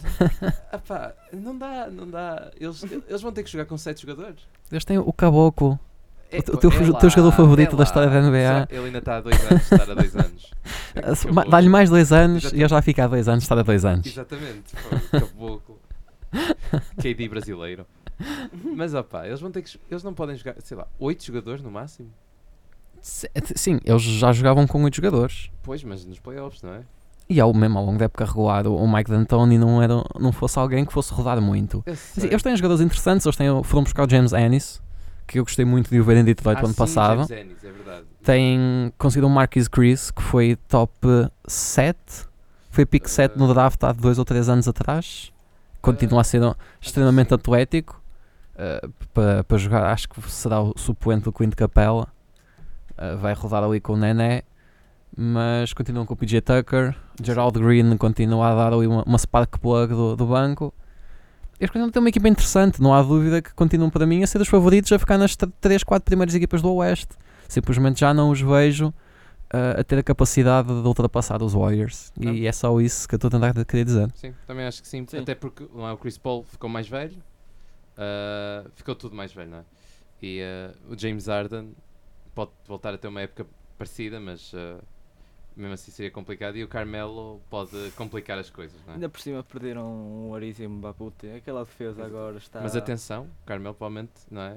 [0.73, 2.51] Ah pá, não dá, não dá.
[2.61, 4.41] Eles, eles vão ter que jogar com 7 jogadores.
[4.71, 5.79] Eles têm o Caboclo.
[6.31, 6.57] É, O teu- é
[6.89, 7.85] o teu jogador lá, favorito é da lá.
[7.85, 8.67] história da NBA.
[8.71, 10.51] Ele ainda está há 2 anos, estar há 2 anos.
[10.97, 11.45] Ah.
[11.51, 12.63] Dá-lhe mais dois anos e Exatamente.
[12.63, 14.07] ele já fica há dois anos, está a dois anos.
[14.07, 14.75] Exatamente,
[15.11, 15.81] caboclo.
[17.03, 17.85] KD brasileiro.
[18.77, 19.77] Mas opá, eles vão ter que.
[19.91, 22.11] Eles não podem jogar, sei lá, 8 jogadores no máximo?
[23.07, 25.51] Se- Sim, eles já jogavam com oito jogadores.
[25.63, 26.81] Pois, mas nos playoffs, não é?
[27.29, 30.33] E ao mesmo ao longo da época regular, o o Mike D'Antoni não, era, não
[30.33, 31.83] fosse alguém que fosse rodar muito.
[31.85, 32.31] Eu Sim, sei.
[32.31, 34.83] eles têm jogadores interessantes, eles têm, foram buscar o James Ennis,
[35.27, 37.27] que eu gostei muito de o ver em Detroit Ah, o ano sim, passado.
[37.29, 38.05] James Ennis, é verdade.
[38.23, 40.95] Tem conseguido um Marquis Chris, que foi top
[41.47, 41.97] 7.
[42.71, 45.31] Foi pick 7 no draft há 2 ou 3 anos atrás.
[45.83, 47.35] Continua a ser um- extremamente sim.
[47.35, 48.03] atlético.
[48.55, 52.07] uh, para para jogar, acho que será o suplente do Quinto Capela.
[52.99, 54.43] Uh, vai rodar ali com o Nené.
[55.17, 56.97] Mas continuam com o PJ Tucker.
[57.23, 60.75] Gerald Green continua a dar ali uma, uma spark plug do, do banco.
[61.61, 62.83] Eles continuam a ter uma equipa interessante.
[62.83, 65.85] Não há dúvida que continuam para mim a ser os favoritos a ficar nas 3,
[65.85, 67.17] 4 primeiras equipas do Oeste.
[67.49, 72.13] Simplesmente já não os vejo uh, a ter a capacidade de ultrapassar os Warriors.
[72.19, 72.35] Não.
[72.35, 74.11] E é só isso que eu estou a tentar querer dizer.
[74.15, 75.07] Sim, também acho que sim.
[75.09, 75.19] Sim.
[75.19, 77.17] Até porque não é, o Chris Paul ficou mais velho.
[77.97, 79.65] ah, ficou tudo mais velho, não é?
[80.21, 81.73] E ah, o James Harden
[82.35, 83.47] pode voltar a ter uma época
[83.79, 84.79] parecida, mas ah,
[85.57, 86.57] mesmo assim seria complicado.
[86.57, 88.95] E o Carmelo pode complicar as coisas, não é?
[88.95, 91.29] ainda por cima perderam o Ariz e o Mbapute.
[91.31, 92.61] Aquela defesa agora está.
[92.61, 94.57] Mas atenção, o Carmelo provavelmente, não é?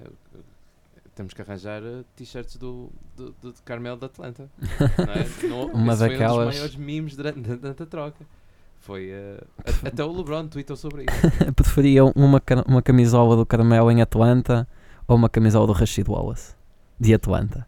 [1.15, 4.49] Temos que arranjar ah, t-shirts do, do, do Carmelo da Atlanta.
[4.59, 5.27] Não é?
[5.47, 8.25] Não- Uma esse Foi um daquelas- dos maiores memes durante, durante a troca.
[8.79, 9.11] Foi.
[9.11, 9.43] ah,
[9.83, 11.11] a- até o LeBron tweetou sobre isso.
[11.55, 14.67] Preferia uma, uma camisola do Carmelo em Atlanta
[15.07, 16.55] ou uma camisola do Rashid Wallace
[16.99, 17.67] de Atlanta.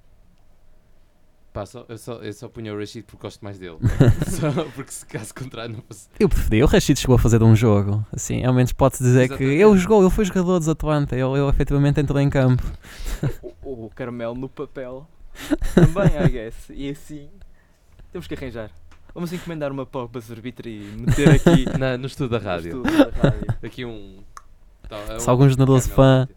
[1.52, 3.78] Pá, só- eu, só, eu só punha o Rashid porque gosto mais dele.
[4.30, 6.08] só porque se caso contrário não fosse.
[6.20, 6.64] Eu preferia.
[6.64, 8.06] O Rashid chegou a fazer um jogo.
[8.14, 9.62] Assim, ao menos pode-se dizer que Exatamente.
[9.64, 11.16] ele jogou, ele foi jogador dos Atlanta.
[11.16, 12.64] Ele, ele efetivamente entrou em campo.
[13.64, 15.08] O, o Carmelo no papel
[15.74, 16.56] também, I guess.
[16.70, 17.30] E assim
[18.12, 18.70] temos que arranjar.
[19.14, 22.78] Vamos encomendar uma Buzzer Beater e meter aqui Na, no estudo da rádio.
[22.86, 23.48] estúdio da rádio.
[23.64, 24.20] Aqui um.
[24.88, 26.28] tá, é Se um algum generoso fã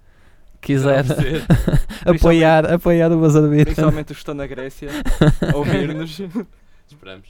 [0.63, 1.05] quiser
[2.07, 3.65] apoiar, apoiar o Beater.
[3.67, 4.89] Principalmente os que estão na Grécia
[5.53, 6.19] a ouvir-nos.
[6.89, 7.29] Esperamos.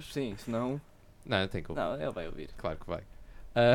[0.00, 0.80] Sim, senão.
[1.26, 1.78] Não, tem como.
[1.78, 2.48] Não, ele vai ouvir.
[2.56, 3.00] Claro que vai.
[3.54, 3.74] Ah,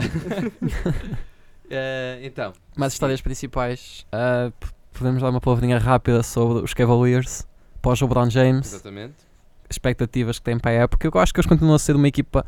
[1.71, 2.53] ah, então.
[2.75, 4.05] Mas histórias principais,
[4.59, 7.45] p- podemos dar uma palavrinha rápida sobre os Cavaliers
[7.81, 9.15] pós o LeBron James, Exatamente.
[9.69, 11.07] expectativas que têm para a época.
[11.07, 12.45] Eu acho que eles continuam a ser uma equipa.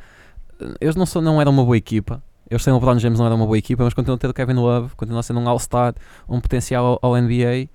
[0.82, 2.22] Eles não, são, não eram uma boa equipa.
[2.50, 4.34] Eles sem o LeBron James não eram uma boa equipa, mas continuam a ter o
[4.34, 5.93] Kevin Love, continuam a ser um All-Star,
[6.28, 7.70] um potencial ao, ao NBA.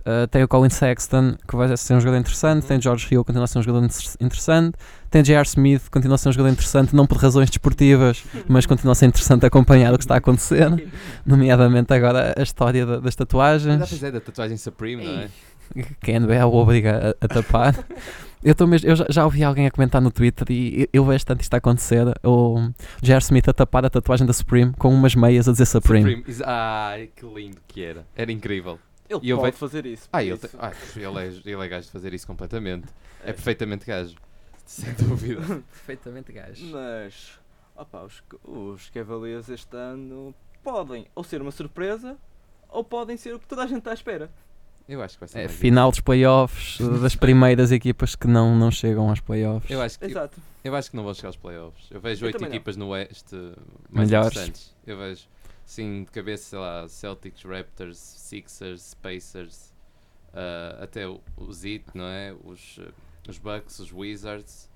[0.00, 2.64] Uh, tem o Colin Sexton, que vai ser um jogador interessante.
[2.66, 4.74] Tem o George Hill, que continua a ser um jogador inter- interessante.
[5.10, 5.46] Tem o J.R.
[5.46, 8.94] Smith, que continua a ser um jogador interessante, não por razões desportivas, mas continua a
[8.94, 10.70] ser interessante acompanhar o que está a acontecer.
[11.26, 15.28] Nomeadamente agora a história da- das tatuagens, fiz é da tatuagem Supreme, não é?
[16.02, 17.74] que a NBA o obriga a, a tapar.
[18.42, 21.26] Eu, tô mesmo, eu já, já ouvi alguém a comentar no Twitter e eu, vejo
[21.26, 22.06] tanto isto a acontecer.
[22.24, 22.70] O
[23.02, 23.20] J.R.
[23.22, 26.16] Smith a tapar a tatuagem da Supreme com umas meias a dizer Supreme.
[26.18, 26.42] Supreme.
[26.46, 28.06] Ai, que lindo que era.
[28.14, 28.78] Era incrível.
[29.10, 30.08] Ele E eu pode ve- fazer isso.
[30.12, 30.46] Ah, isso.
[30.48, 32.86] te- ah, ele, é, ele é gajo de fazer isso completamente.
[33.24, 34.14] É perfeitamente gajo.
[34.64, 35.40] Sem dúvida.
[35.72, 36.66] Perfeitamente gajo.
[36.70, 37.30] Mas,
[37.74, 42.16] opá, os, os Cavaliers este ano podem ou ser uma surpresa
[42.68, 44.30] ou podem ser o que toda a gente está à espera.
[44.88, 45.40] Eu acho que vai ser.
[45.40, 49.70] É, final dos playoffs, das primeiras equipas que não, não chegam aos playoffs.
[49.70, 50.40] Eu acho, que, Exato.
[50.64, 51.86] eu acho que não vão chegar aos playoffs.
[51.90, 52.56] Eu vejo Eu oito também não.
[52.56, 53.34] equipas no Oeste
[53.90, 54.32] mais Melhores.
[54.32, 54.74] interessantes.
[54.86, 55.28] Eu vejo,
[55.66, 59.74] sim, de cabeça, sei lá, Celtics, Raptors, Sixers, Pacers,
[60.32, 62.34] ah, até os Heat, não é?
[62.44, 62.90] Os, ah,
[63.28, 64.70] os Bucks, os Wizards.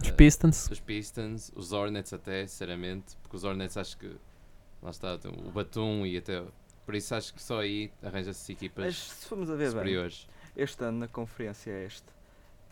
[0.00, 4.10] Os ah, Pistons, os Pistons, os Hornets até, sinceramente, porque os Hornets acho que
[4.82, 6.42] lá está o Batum e até
[6.84, 10.28] por isso acho que só aí arranja-se equipas Mas se formos a ver bem, superiores.
[10.56, 12.06] este ano na Conferência Este,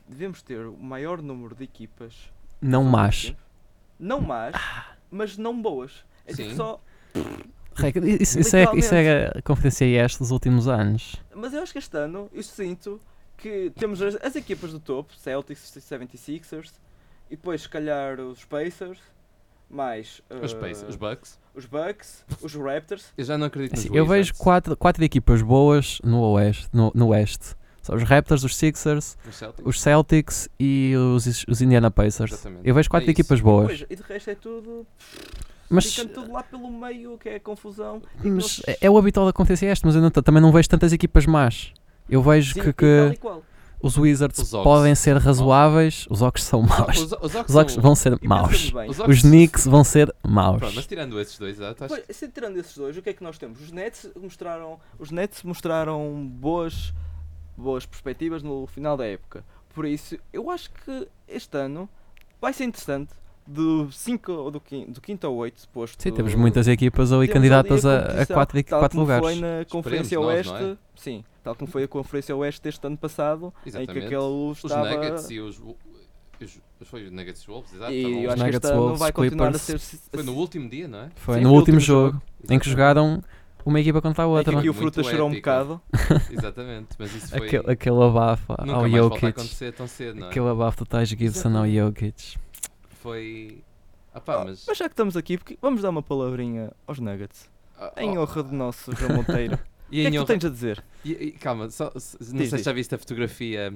[0.08, 2.30] devemos ter o maior número de equipas.
[2.60, 3.34] não más.
[3.98, 4.54] Não más,
[5.10, 6.04] mas não boas.
[6.26, 6.56] É tipo Sim.
[6.56, 6.80] só.
[7.74, 11.16] Reca, Isso, isso, é, isso é a conferência este dos últimos anos.
[11.34, 13.00] Mas eu acho que este ano eu sinto
[13.36, 16.72] que temos as, as equipas do topo, Celtics, 76ers,
[17.30, 18.98] e depois se calhar os Pacers,
[19.70, 21.38] mais Os, uh, Pacers, os Bucks.
[21.54, 23.04] os Bucks, os Raptors.
[23.16, 26.68] Eu já não acredito nos Assim, eu vejo quatro, quatro equipas boas no oeste.
[26.72, 27.54] No, no oeste.
[27.82, 29.66] São os Raptors, os Sixers, nos Celtics.
[29.66, 32.32] os Celtics e os, os Indiana Pacers.
[32.32, 32.68] Exatamente.
[32.68, 33.66] Eu vejo quatro É equipas boas.
[33.68, 34.86] Pois, e de resto é tudo.
[35.68, 38.02] Mas Ficando tudo lá pelo meio, que é a confusão.
[38.22, 40.92] Mas é, é o habitual da conferência este, mas eu não- também não vejo tantas
[40.92, 41.72] equipas más.
[42.08, 43.42] Eu vejo Sim, que, e que tal e qual.
[43.82, 46.98] Os Wizards Os podem ser razoáveis, os Ox são maus.
[46.98, 48.72] Os, os, Ox Os Ox são- vão ser E maus.
[48.88, 50.58] Os Ox- Knicks vão ser maus.
[50.58, 53.22] Pronto, mas tirando esses dois, achas- Pois, se tirando esses dois, o que é que
[53.22, 53.60] nós temos?
[53.60, 56.92] Os Nets mostraram, os Nets mostraram boas,
[57.56, 59.44] boas perspectivas no final da época.
[59.74, 61.88] Por isso, eu acho que este ano
[62.40, 63.10] vai ser interessante.
[63.46, 66.00] Do 5 ou do 5 do quinto ao 8 posto.
[66.00, 69.24] Sim, temos muitas equipas ali temos candidatas a, a competição, quatro, tal quatro como lugares.
[69.26, 70.52] foi na Conferência nós, Oeste.
[70.52, 70.76] não é?
[70.94, 74.06] Sim, tal como foi a Conferência Oeste este ano passado, em que Exatamente.
[74.06, 74.90] aquele Os estava.
[74.90, 77.92] Nuggets e os, os, os, foi os Nuggets e os Wolves, exato.
[77.92, 79.82] e eu acho que Nuggets, ano Wolves, vai continuar a Clippers.
[79.82, 79.98] ser.
[80.12, 81.10] Foi no último dia, não é?
[81.16, 82.16] Foi Sim, no foi o último último jogo, jogo.
[82.16, 82.70] em que Exatamente.
[82.70, 83.24] jogaram
[83.64, 84.58] uma equipa contra a que outra.
[84.58, 85.80] aqui o Muito Fruta chorou um bocado.
[86.30, 87.46] Exatamente, mas isso foi.
[87.46, 89.26] Aquele, aquele abafo nunca ao a Jokic.
[89.26, 90.30] acontecer tão cedo, não é?
[90.30, 92.36] Aquele abafo do Taj Gibson ao Jokic.
[93.02, 93.62] Foi.
[94.14, 94.64] Ah pá, Oh, mas.
[94.66, 97.48] Mas já que estamos aqui, porque vamos dar uma palavrinha aos Nuggets.
[97.78, 99.58] ah, Em oh, honra do nosso João Monteiro.
[99.90, 100.84] O E que é que tu tens a dizer?
[101.04, 102.60] E- e- calma, só, se- não Diz, sei diz.
[102.60, 103.72] se já viste a fotografia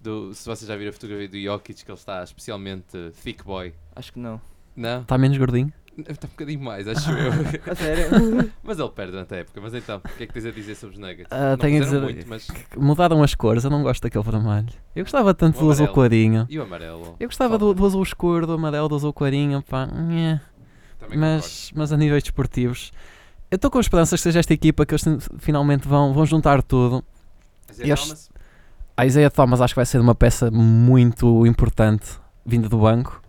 [0.00, 0.32] do.
[0.34, 3.72] Se vocês já viram a fotografia do Jokic, que ele está especialmente uh, thick boy.
[3.96, 4.40] Acho que não.
[4.76, 5.00] Não?
[5.02, 5.72] Está menos gordinho?
[6.08, 7.32] Está um bocadinho mais, acho eu.
[7.72, 8.52] A sério?
[8.62, 9.60] mas ele perde durante a época.
[9.60, 11.26] Mas então, o que é que tens a dizer sobre os Nuggets?
[11.28, 12.46] Ah, não tenho a dizer- muito, mas.
[12.76, 14.68] Mudaram as cores, eu não gosto daquele vermelho.
[14.94, 16.46] Eu gostava tanto O do azul clarinho.
[16.48, 17.16] E o amarelo?
[17.18, 19.88] Eu gostava do, do azul escuro, do amarelo, do azul clarinho, pá.
[19.88, 20.38] Também
[21.00, 21.16] concordo.
[21.18, 22.92] Mas, mas a níveis desportivos,
[23.50, 26.62] eu estou com esperanças que seja esta equipa que eles fin- finalmente vão, vão juntar
[26.62, 27.04] tudo.
[27.70, 28.30] Isaiah este- Thomas?
[28.96, 32.04] A Isaiah Thomas acho que vai ser uma peça muito importante
[32.44, 33.22] vinda do banco.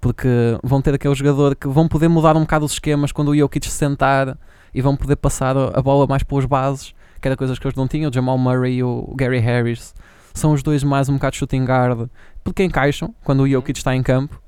[0.00, 0.28] Porque
[0.62, 3.66] vão ter aquele jogador que vão poder mudar um bocado os esquemas quando o Jokic
[3.66, 4.38] se sentar
[4.74, 7.88] e vão poder passar a bola mais pelas bases, que era coisas que eles não
[7.88, 8.10] tinham.
[8.10, 9.94] O Jamal Murray e o Gary Harris
[10.34, 12.08] são os dois mais um bocado shooting guard,
[12.42, 14.40] porque encaixam quando o Jokic está em campo.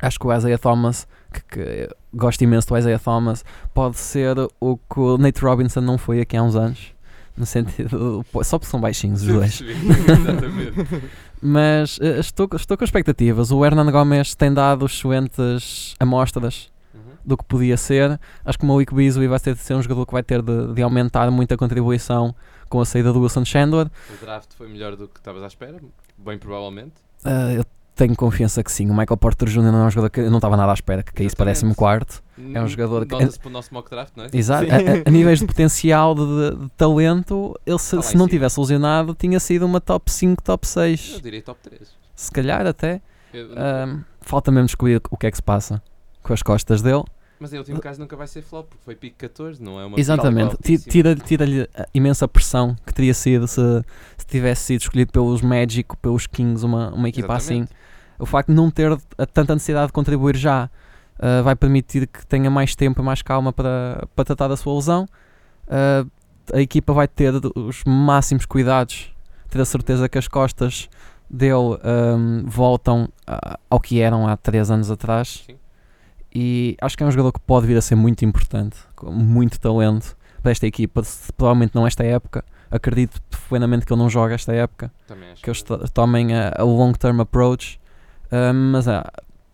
[0.00, 4.76] Acho que o Isaiah Thomas, que, que gosto imenso do Isaiah Thomas, pode ser o
[4.76, 6.92] que o Nate Robinson não foi aqui há uns anos.
[7.34, 8.22] No sentido.
[8.44, 9.62] Só porque são baixinhos os dois.
[9.62, 11.02] Exatamente.
[11.40, 13.50] Mas eh, estou, estou com expectativas.
[13.50, 17.00] O Hernan Gomes tem dado excelentes amostras Uhum.
[17.24, 18.20] do que podia ser.
[18.44, 20.74] Acho que o Malik Beasley vai ter de ser um jogador que vai ter de,
[20.74, 22.34] de aumentar muito a contribuição
[22.68, 23.86] com a saída do Wilson Chandler.
[24.10, 25.80] O draft foi melhor do que estavas à espera,
[26.18, 26.92] bem provavelmente.
[27.24, 27.64] Ah, eu
[28.06, 28.86] tenho confiança que sim.
[28.90, 29.62] O Michael Porter Jr.
[29.62, 31.76] não é um jogador que eu não estava nada à espera que caísse para Exatamente.
[31.78, 32.20] 14.
[32.54, 34.28] É um jogador que- Nota-se para o nosso mock draft, não é?
[34.32, 34.64] Exato.
[34.64, 34.70] Sim.
[34.72, 36.20] A, a- a níveis de potencial, de,
[36.56, 38.28] de- talento, ele se, se em não cima.
[38.28, 41.20] tivesse lesionado, tinha sido uma top 5, top Eu 6.
[41.22, 41.80] diria top 3.
[42.16, 43.00] Se calhar até.
[43.32, 45.80] Eu- Ahm, falta mesmo descobrir o que é que se passa
[46.22, 47.04] com as costas dele.
[47.40, 49.98] Mas em último caso nunca vai ser flop, porque foi pick 14, não é uma
[49.98, 50.56] Exatamente.
[50.78, 53.60] Tira-lhe tira-lhe a imensa pressão que teria sido se,
[54.16, 57.66] se tivesse sido escolhido pelos Magic, pelos Kings, uma, uma equipa assim.
[58.22, 58.96] O facto de não ter
[59.32, 60.70] tanta necessidade de contribuir já
[61.18, 64.74] ah, vai permitir que tenha mais tempo e mais calma para, para tratar da sua
[64.74, 65.06] lesão.
[65.68, 66.04] Ah,
[66.52, 69.14] a equipa vai ter os máximos cuidados,
[69.48, 70.88] ter a certeza que as costas
[71.30, 75.44] dele um, voltam a- ao que eram há 3 anos atrás.
[75.46, 75.56] Sim.
[76.34, 79.58] E acho que é um jogador que pode vir a ser muito importante, com muito
[79.60, 81.02] talento para esta equipa.
[81.36, 82.44] Provavelmente não esta época.
[82.70, 84.90] Acredito plenamente que ele não joga esta época
[85.42, 87.78] que eles to- tomem a, a long term approach,
[88.54, 89.04] mas ah,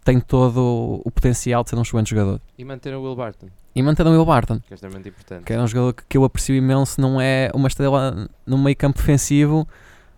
[0.04, 2.40] tem todo o, potencial de ser um excelente jogador.
[2.56, 5.44] E manter o Will Barton, E manter o Will Barton, que é extremamente importante.
[5.44, 8.76] que é um jogador que, que eu aprecio imenso, não é uma estrela no meio
[8.76, 9.66] campo defensivo,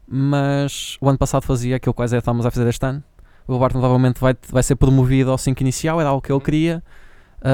[0.06, 3.02] mas o ano passado fazia aquilo que o Isaiah vai fazer este ano.
[3.46, 6.34] O Will Barton provavelmente vai, vai ser promovido ao 5 inicial, era algo que ele
[6.38, 6.40] Uhum.
[6.40, 6.82] queria.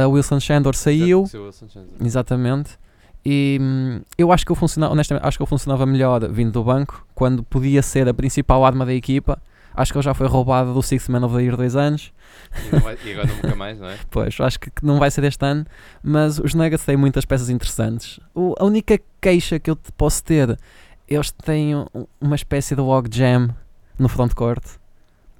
[0.08, 1.94] O Wilson Chandler saiu, Wilson Chandler.
[2.04, 2.78] Exatamente.
[3.24, 6.64] E hum, eu acho que ele funcionava, honestamente, acho que ele funcionava melhor vindo do
[6.64, 9.38] banco, quando podia ser a principal arma da equipa.
[9.76, 12.12] Acho que ele já foi roubado do Sixth Man of the Year dois anos.
[12.72, 13.98] E, vai- e agora nunca mais, não é?
[14.10, 15.66] Pois, acho que não vai ser este ano.
[16.02, 18.18] Mas os Nuggets têm muitas peças interessantes.
[18.34, 20.58] O- a única queixa que eu te posso ter,
[21.06, 21.86] eles têm um-
[22.20, 23.48] uma espécie de log jam
[23.98, 24.64] no frontcourt.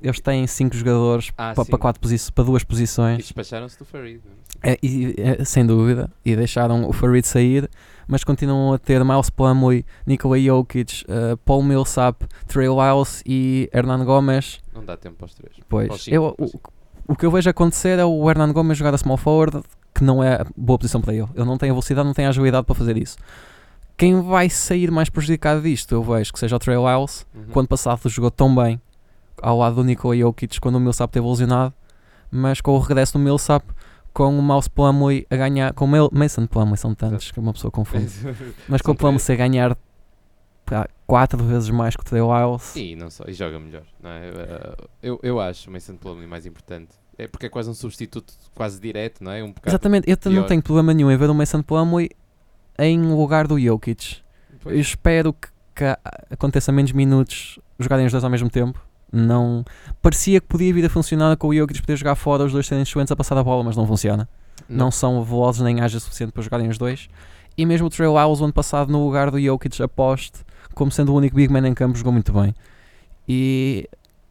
[0.02, 3.16] Eles têm cinco jogadores Ah, para, quatro posi para duas E posições.
[3.18, 4.20] despacharam-se do Farid.
[4.62, 4.72] é?
[4.72, 7.68] É, e- é, sem dúvida, e deixaram o Farid sair,
[8.06, 14.04] mas continuam a ter Miles Plumlee, Nikola Jokic, eh, Paul Millsap, Trey Lyles e Hernan
[14.04, 14.60] Gomes.
[14.74, 15.54] Não dá tempo para os três.
[15.68, 18.98] Pois, cinco, eu, o, o que eu vejo acontecer é o Hernan Gomes jogar a
[18.98, 19.62] small forward,
[19.94, 21.26] que não é boa posição para ele.
[21.34, 23.16] Ele não tem a velocidade, não tem a agilidade para fazer isso.
[23.96, 27.44] Quem vai sair mais prejudicado disto, eu vejo que seja o Trey Lyles, Uhum.
[27.46, 28.80] que o ano passado jogou tão bem
[29.42, 31.72] ao lado do Nikola Jokic quando o Millsap teve lesionado,
[32.30, 33.64] mas com o regresso do Millsap,
[34.16, 37.52] com o Mouse Plumlee a ganhar, com o Mel- Mason Plumlee, são tantos que uma
[37.52, 38.10] pessoa confunde,
[38.66, 39.38] mas com o Plumlee três.
[39.38, 39.76] a ganhar
[40.64, 44.08] pá, quatro vezes mais que o Trey Lyles, E não só, e joga melhor, não
[44.10, 44.30] é?
[45.02, 46.88] Eu, eu acho o Mason Plumlee mais importante.
[47.18, 49.42] É porque é quase um substituto quase direto, não é?
[49.44, 50.46] Um exatamente, eu t- não pior.
[50.46, 52.08] tenho problema nenhum em ver o Mason Plumlee
[52.78, 54.16] em lugar do Jokic,
[54.52, 54.78] eu Pois.
[54.78, 55.84] espero que, que
[56.30, 58.80] aconteça menos minutos jogarem os dois ao mesmo tempo.
[59.16, 59.64] Não
[60.02, 62.82] parecia que podia vir a funcionar com o Jokic poder jogar fora, os dois serem
[62.82, 64.28] excelentes a passar a bola, mas não funciona.
[64.68, 67.08] não são velozes nem ágeis o suficiente para jogarem os dois.
[67.56, 70.44] E mesmo o Trey Lyles, o ano passado, no lugar do Jokic, aposte,
[70.74, 72.54] como sendo o único big man em campo, jogou muito bem.
[73.26, 73.88] E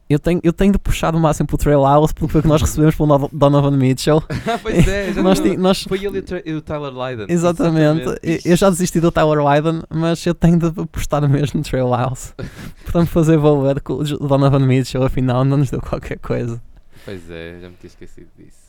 [0.08, 2.48] eu tenho, eu tenho de puxar o máximo pelo Trey Lyles, porque foi o que
[2.48, 4.22] nós recebemos pelo Dono- Donovan Mitchell.
[4.62, 7.26] pois é, já nós, não- nós- Foi ele e o o Tyler Lydon.
[7.28, 11.64] exatamente, eu- eu já desisti do Tyler Lydon, mas eu tenho de apostar mesmo no
[11.64, 12.34] Trey Lyles.
[12.84, 16.62] Portanto, fazer valer que o Donovan Mitchell, afinal, não nos deu qualquer coisa.
[17.04, 18.66] Pois é, já me tinha esquecido disso.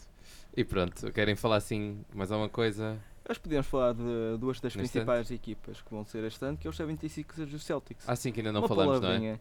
[0.56, 2.98] E pronto, querem falar assim mais alguma coisa?
[3.30, 6.58] Acho que podíamos falar de duas das No principais equipas que vão ser este ano,
[6.58, 8.06] que é os 76ers e os Celtics.
[8.08, 9.38] Ah, sim, que ainda não Uma falamos, não é?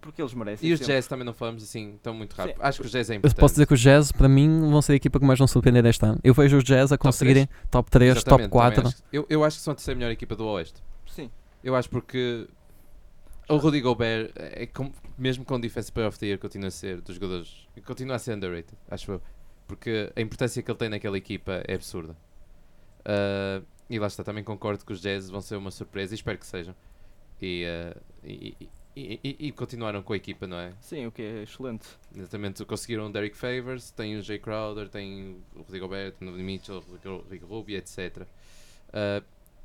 [0.00, 0.68] Porque eles merecem.
[0.68, 0.94] E os sempre.
[0.94, 2.56] Jazz também não falamos assim tão muito rápido.
[2.56, 2.62] Sim.
[2.62, 3.38] Acho que os Jazz é Eu importante.
[3.40, 5.84] posso dizer que os Jazz, para mim, vão ser a equipa que mais vão surpreender
[5.86, 6.18] este ano.
[6.24, 8.86] Eu vejo os Jazz a conseguirem top 3, top Exatamente, também 4.
[8.88, 10.82] acho que- eu, eu acho que são a terceira melhor equipa do Oeste.
[11.06, 11.30] Sim.
[11.62, 12.48] Eu acho porque
[13.48, 16.70] o Rudy Gobert, é com- mesmo com o Defensive Player of the Year, continua a
[16.70, 17.68] ser dos jogadores.
[17.84, 19.22] Continua a ser underrated, acho eu.
[19.68, 22.16] Porque a importância que ele tem naquela equipa é absurda.
[23.04, 26.38] Ah, e lá está, também concordo que os Jazz vão ser uma surpresa e espero
[26.38, 26.74] que sejam.
[27.42, 28.56] E, ah, e,
[28.96, 30.72] e- e- e- continuaram com a equipa, não é?
[30.80, 31.86] Sim, o que é excelente.
[32.14, 36.42] Exatamente, conseguiram o Derek Favors, tem o Jay Crowder, tem o Rodrigo tem o Donovan
[36.42, 38.26] Mitchell, o Rick Rubio, etc.
[38.92, 39.22] Ah,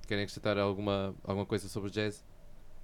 [0.07, 2.23] querem acrescentar alguma, alguma coisa sobre o Jazz?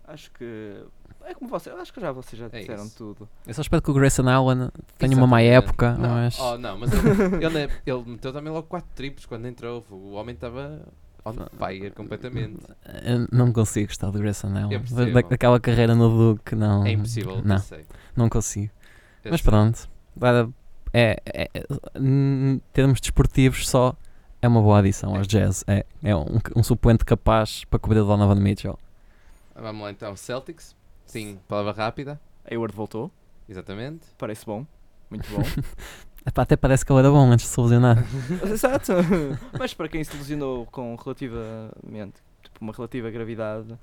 [0.03, 0.83] Acho que.
[1.23, 1.69] É como você.
[1.69, 2.97] Acho que já vocês já É disseram isso.
[2.97, 3.29] tudo.
[3.45, 6.77] Eu só espero que o Grayson Allen tenha uma má época, Não, mas oh, não,
[6.79, 9.85] mas ele, ele, ele meteu também logo 4 triplos quando entrou.
[9.91, 10.81] O homem estava
[11.25, 12.59] on fire completamente.
[13.03, 14.79] eu não consigo gostar do Grayson Allen.
[14.79, 15.11] Percebo.
[15.21, 16.85] Da- Daquela carreira no Duke, não.
[16.85, 17.85] É impossível, Não, sei.
[18.15, 18.71] não consigo.
[19.23, 19.49] Eu Mas sei.
[19.51, 19.89] pronto.
[20.93, 21.63] É, é- é-
[21.95, 23.95] em termos desportivos, só
[24.41, 25.63] é uma boa adição aos Jazz.
[25.67, 28.77] É, é um, um suplente capaz para cobrir o Donovan Mitchell.
[29.55, 30.75] Vamos lá então, Celtics.
[31.05, 32.19] Sim, palavra rápida.
[32.49, 33.11] Hayward voltou,
[33.47, 34.01] Exatamente.
[34.17, 34.65] parece bom,
[35.09, 35.41] muito bom.
[36.25, 37.97] Epá, até parece que ele era bom antes de se lesionar.
[38.49, 38.91] Exato.
[39.57, 43.77] Mas para quem se lesionou com relativamente, tipo, uma relativa gravidade,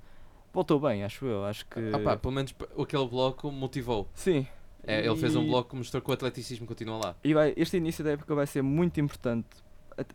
[0.52, 1.44] voltou bem, acho eu.
[1.44, 1.80] Acho que.
[1.92, 4.08] Ah pá, pelo menos aquele bloco motivou.
[4.14, 4.46] Sim.
[4.86, 7.16] É, ele fez um E- bloco que mostrou que o atleticismo continua lá.
[7.24, 9.48] E vai, este início da época vai ser muito importante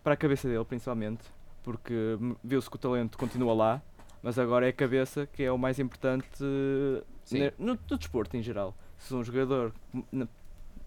[0.04, 1.22] para a cabeça dele, principalmente,
[1.62, 3.82] porque hum, viu-se que o talento continua lá,
[4.24, 6.26] mas agora é a cabeça que é o mais importante
[7.60, 8.74] no, no desporto em geral.
[8.98, 10.28] Se um jogador m- n-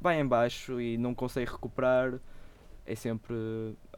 [0.06, 2.14] vai em baixo e não consegue recuperar,
[2.86, 3.34] é sempre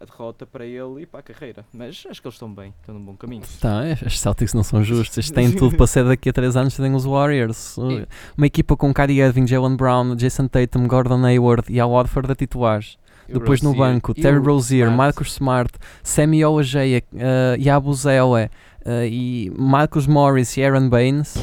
[0.00, 1.62] a derrota para ele e para a carreira.
[1.70, 3.42] Mas acho que eles estão bem, estão num bom caminho.
[3.60, 5.30] Tá, os Celtics não são justos.
[5.30, 7.76] Tem tudo para ser daqui a 3 anos terem os Warriors.
[7.76, 8.06] E-
[8.36, 12.34] Uma equipa com Kyrie Irving, Jalen Brown, Jason Tatum, Gordon Hayward e Al Horford a
[12.34, 12.96] titulares.
[13.28, 13.86] Depois no Rozier.
[13.92, 14.96] banco, E Terry Rozier, Smart.
[14.96, 21.34] Marcus Smart, Sammy Oajeia, uh, Yabusele uh, e Marcus Morris e Aaron Baines,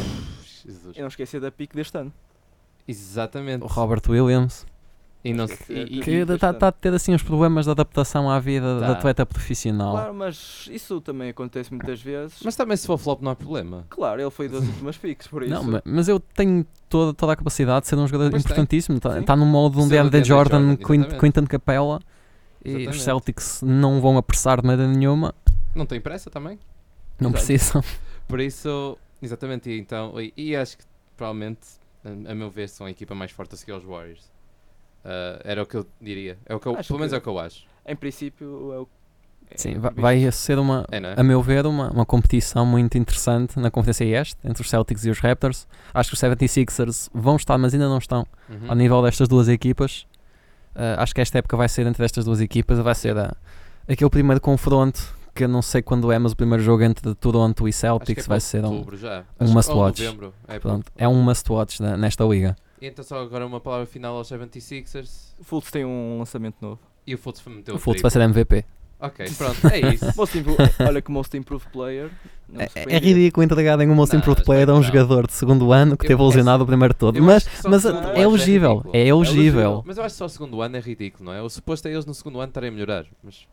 [0.65, 0.97] Jesus.
[0.97, 2.11] E não esquecer da pique deste ano.
[2.87, 3.63] Exatamente.
[3.63, 4.65] o Robert Williams,
[5.27, 8.39] E não Que- e- que está tá a ter assim uns problemas de adaptação à
[8.39, 8.85] vida Tá.
[8.85, 9.93] de atleta profissional.
[9.93, 12.37] Claro, mas isso também acontece muitas vezes.
[12.45, 13.87] Mas também se for flop não há problema.
[13.89, 15.51] Claro, ele foi das últimas piques, por isso.
[15.51, 18.97] Não, ma- mas eu tenho toda, toda a capacidade de ser um jogador Pois importantíssimo.
[18.97, 21.17] Está tá no modo de um DeAndre Jordan, Jordan.
[21.19, 21.99] Quinton Capella.
[22.63, 23.01] E os.
[23.01, 25.33] Celtics não vão apressar de maneira nenhuma.
[25.73, 26.59] Não tem pressa também.
[27.19, 27.45] Não Exato.
[27.45, 27.83] precisam.
[28.27, 30.83] Por isso, exatamente, e então, e, e acho que
[31.17, 31.61] provavelmente,
[32.05, 34.31] a, a meu ver, são a equipa mais forte a seguir aos Warriors.
[35.03, 36.37] Ah, era o que eu diria.
[36.45, 37.65] É o que eu, Acho pelo menos que- é o que eu acho.
[37.85, 38.87] Em princípio, é o.
[39.51, 40.01] é Sim, o va- previsto.
[40.01, 41.19] vai ser uma, É, é?
[41.19, 45.09] a meu ver, uma, uma competição muito interessante na Conferência Este, entre os Celtics e
[45.09, 45.67] os Raptors.
[45.93, 48.69] Acho que os 76ers vão estar, mas ainda não estão Uhum.
[48.69, 50.07] ao nível destas duas equipas.
[50.75, 53.35] Uh, acho que esta época vai ser entre estas duas equipas, vai ser a-
[53.87, 57.69] aquele primeiro confronto que não sei quando é, mas o primeiro jogo entre Toronto e
[57.69, 59.23] é Celtics para vai ser um, outubro já.
[59.39, 60.03] um Acho- must ou watch.
[60.03, 60.33] novembro.
[60.47, 60.91] É, pronto, pronto.
[60.97, 62.55] é um must watch na- nesta liga.
[62.81, 65.33] E então só agora uma palavra final aos 76ers.
[65.39, 66.79] O Fultz tem um lançamento novo.
[67.05, 68.65] E o Fultz meteu O Fultz vai ser MVP.
[68.97, 70.05] Ok, pronto, é isso.
[70.87, 72.09] Olha que o Most Improved Player.
[72.57, 74.83] É, é ridículo entregar em um Most Não, Improved Player a um não.
[74.83, 77.21] jogador de segundo ano que Eu- teve é- lesionado o primeiro todo.
[77.21, 78.85] Mas, mas é ano elegível.
[78.93, 79.83] É elegível.
[79.85, 81.41] Mas eu acho que só o segundo ano é ridículo, não é?
[81.41, 83.05] O suposto é eles no segundo ano estarem a melhorar.
[83.21, 83.45] Mas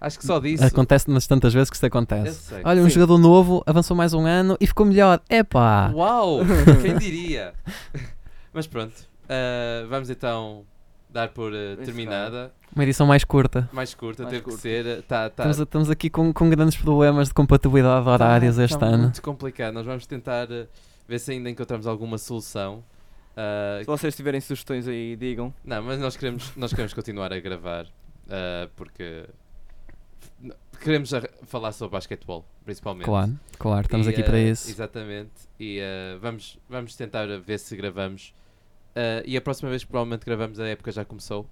[0.00, 0.64] acho que só disso.
[0.64, 2.34] Acontece-nas tantas vezes que isto Eu acontece.
[2.48, 2.62] sei.
[2.64, 2.90] Olha, um Sim.
[2.94, 5.20] jogador novo avançou mais um ano e ficou melhor.
[5.28, 5.90] Epá!
[5.94, 6.40] Uau!
[6.82, 7.52] Quem diria?
[8.52, 8.94] Mas pronto,
[9.28, 10.64] ah, vamos então
[11.08, 11.84] dar por Encerrar.
[11.84, 12.52] terminada.
[12.74, 13.68] Uma edição mais curta.
[13.72, 14.56] Mais curta, Mais teve curta.
[14.58, 15.02] que ser.
[15.02, 18.78] Tá, tá, Estamos, estamos aqui com, com grandes problemas de compatibilidade de horários tá- este
[18.78, 19.02] tá ano.
[19.04, 19.74] muito complicado.
[19.74, 20.46] Nós vamos tentar
[21.08, 22.84] ver se ainda encontramos alguma solução.
[23.80, 25.52] Se vocês tiverem sugestões aí, digam.
[25.64, 27.86] Não, mas nós queremos, nós queremos continuar a gravar
[28.76, 29.24] porque
[30.80, 31.10] queremos
[31.44, 33.04] falar sobre basquetebol, principalmente.
[33.04, 34.70] Claro, claro, estamos E, aqui para ah, isso.
[34.70, 35.30] Exatamente.
[35.58, 38.34] E ah, vamos, vamos tentar ver se gravamos.
[38.94, 41.46] Ah, e a próxima vez que provavelmente gravamos a época já começou.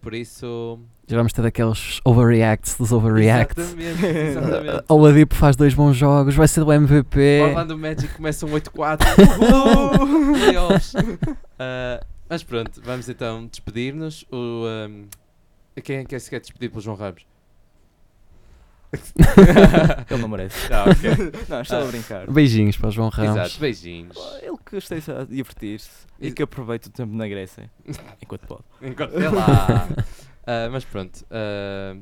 [0.00, 0.80] Por isso.
[1.06, 3.56] Já vamos ter aqueles overreacts dos overreacts.
[3.56, 4.84] Exatamente, exatamente.
[4.90, 7.42] O Oladipo faz dois bons jogos, vai ser o MVP.
[7.42, 8.98] Orlando Magic começa um 8-4.
[9.38, 10.34] Uhul!
[10.34, 10.92] Playoffs.
[11.56, 14.24] Ah, mas pronto, vamos então despedir-nos.
[14.32, 15.04] O, ahm,
[15.84, 17.24] quem é que se quer despedir pelo João Ramos?
[20.10, 20.72] Ele não merece.
[20.72, 21.10] Ah, ok.
[21.48, 21.82] Não, estou Ah.
[21.82, 22.30] a brincar.
[22.30, 23.36] Beijinhos para o João Ramos.
[23.36, 24.16] Exato, beijinhos.
[24.42, 27.70] Ele que esteja a divertir-se e que aproveite o tempo na Grécia.
[28.22, 28.62] Enquanto pode.
[28.82, 29.88] Enquanto é lá.
[30.46, 31.94] Ah, mas pronto, ah,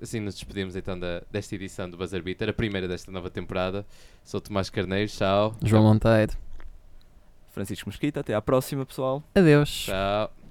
[0.00, 3.84] assim nos despedimos então da, desta edição do Buzzer Beater, a primeira desta nova temporada.
[4.24, 5.54] Sou Tomás Carneiro, tchau.
[5.62, 6.32] João Monteiro.
[7.50, 9.22] Francisco Mesquita, até à próxima, pessoal.
[9.34, 9.86] Adeus.
[9.86, 10.41] Tchau.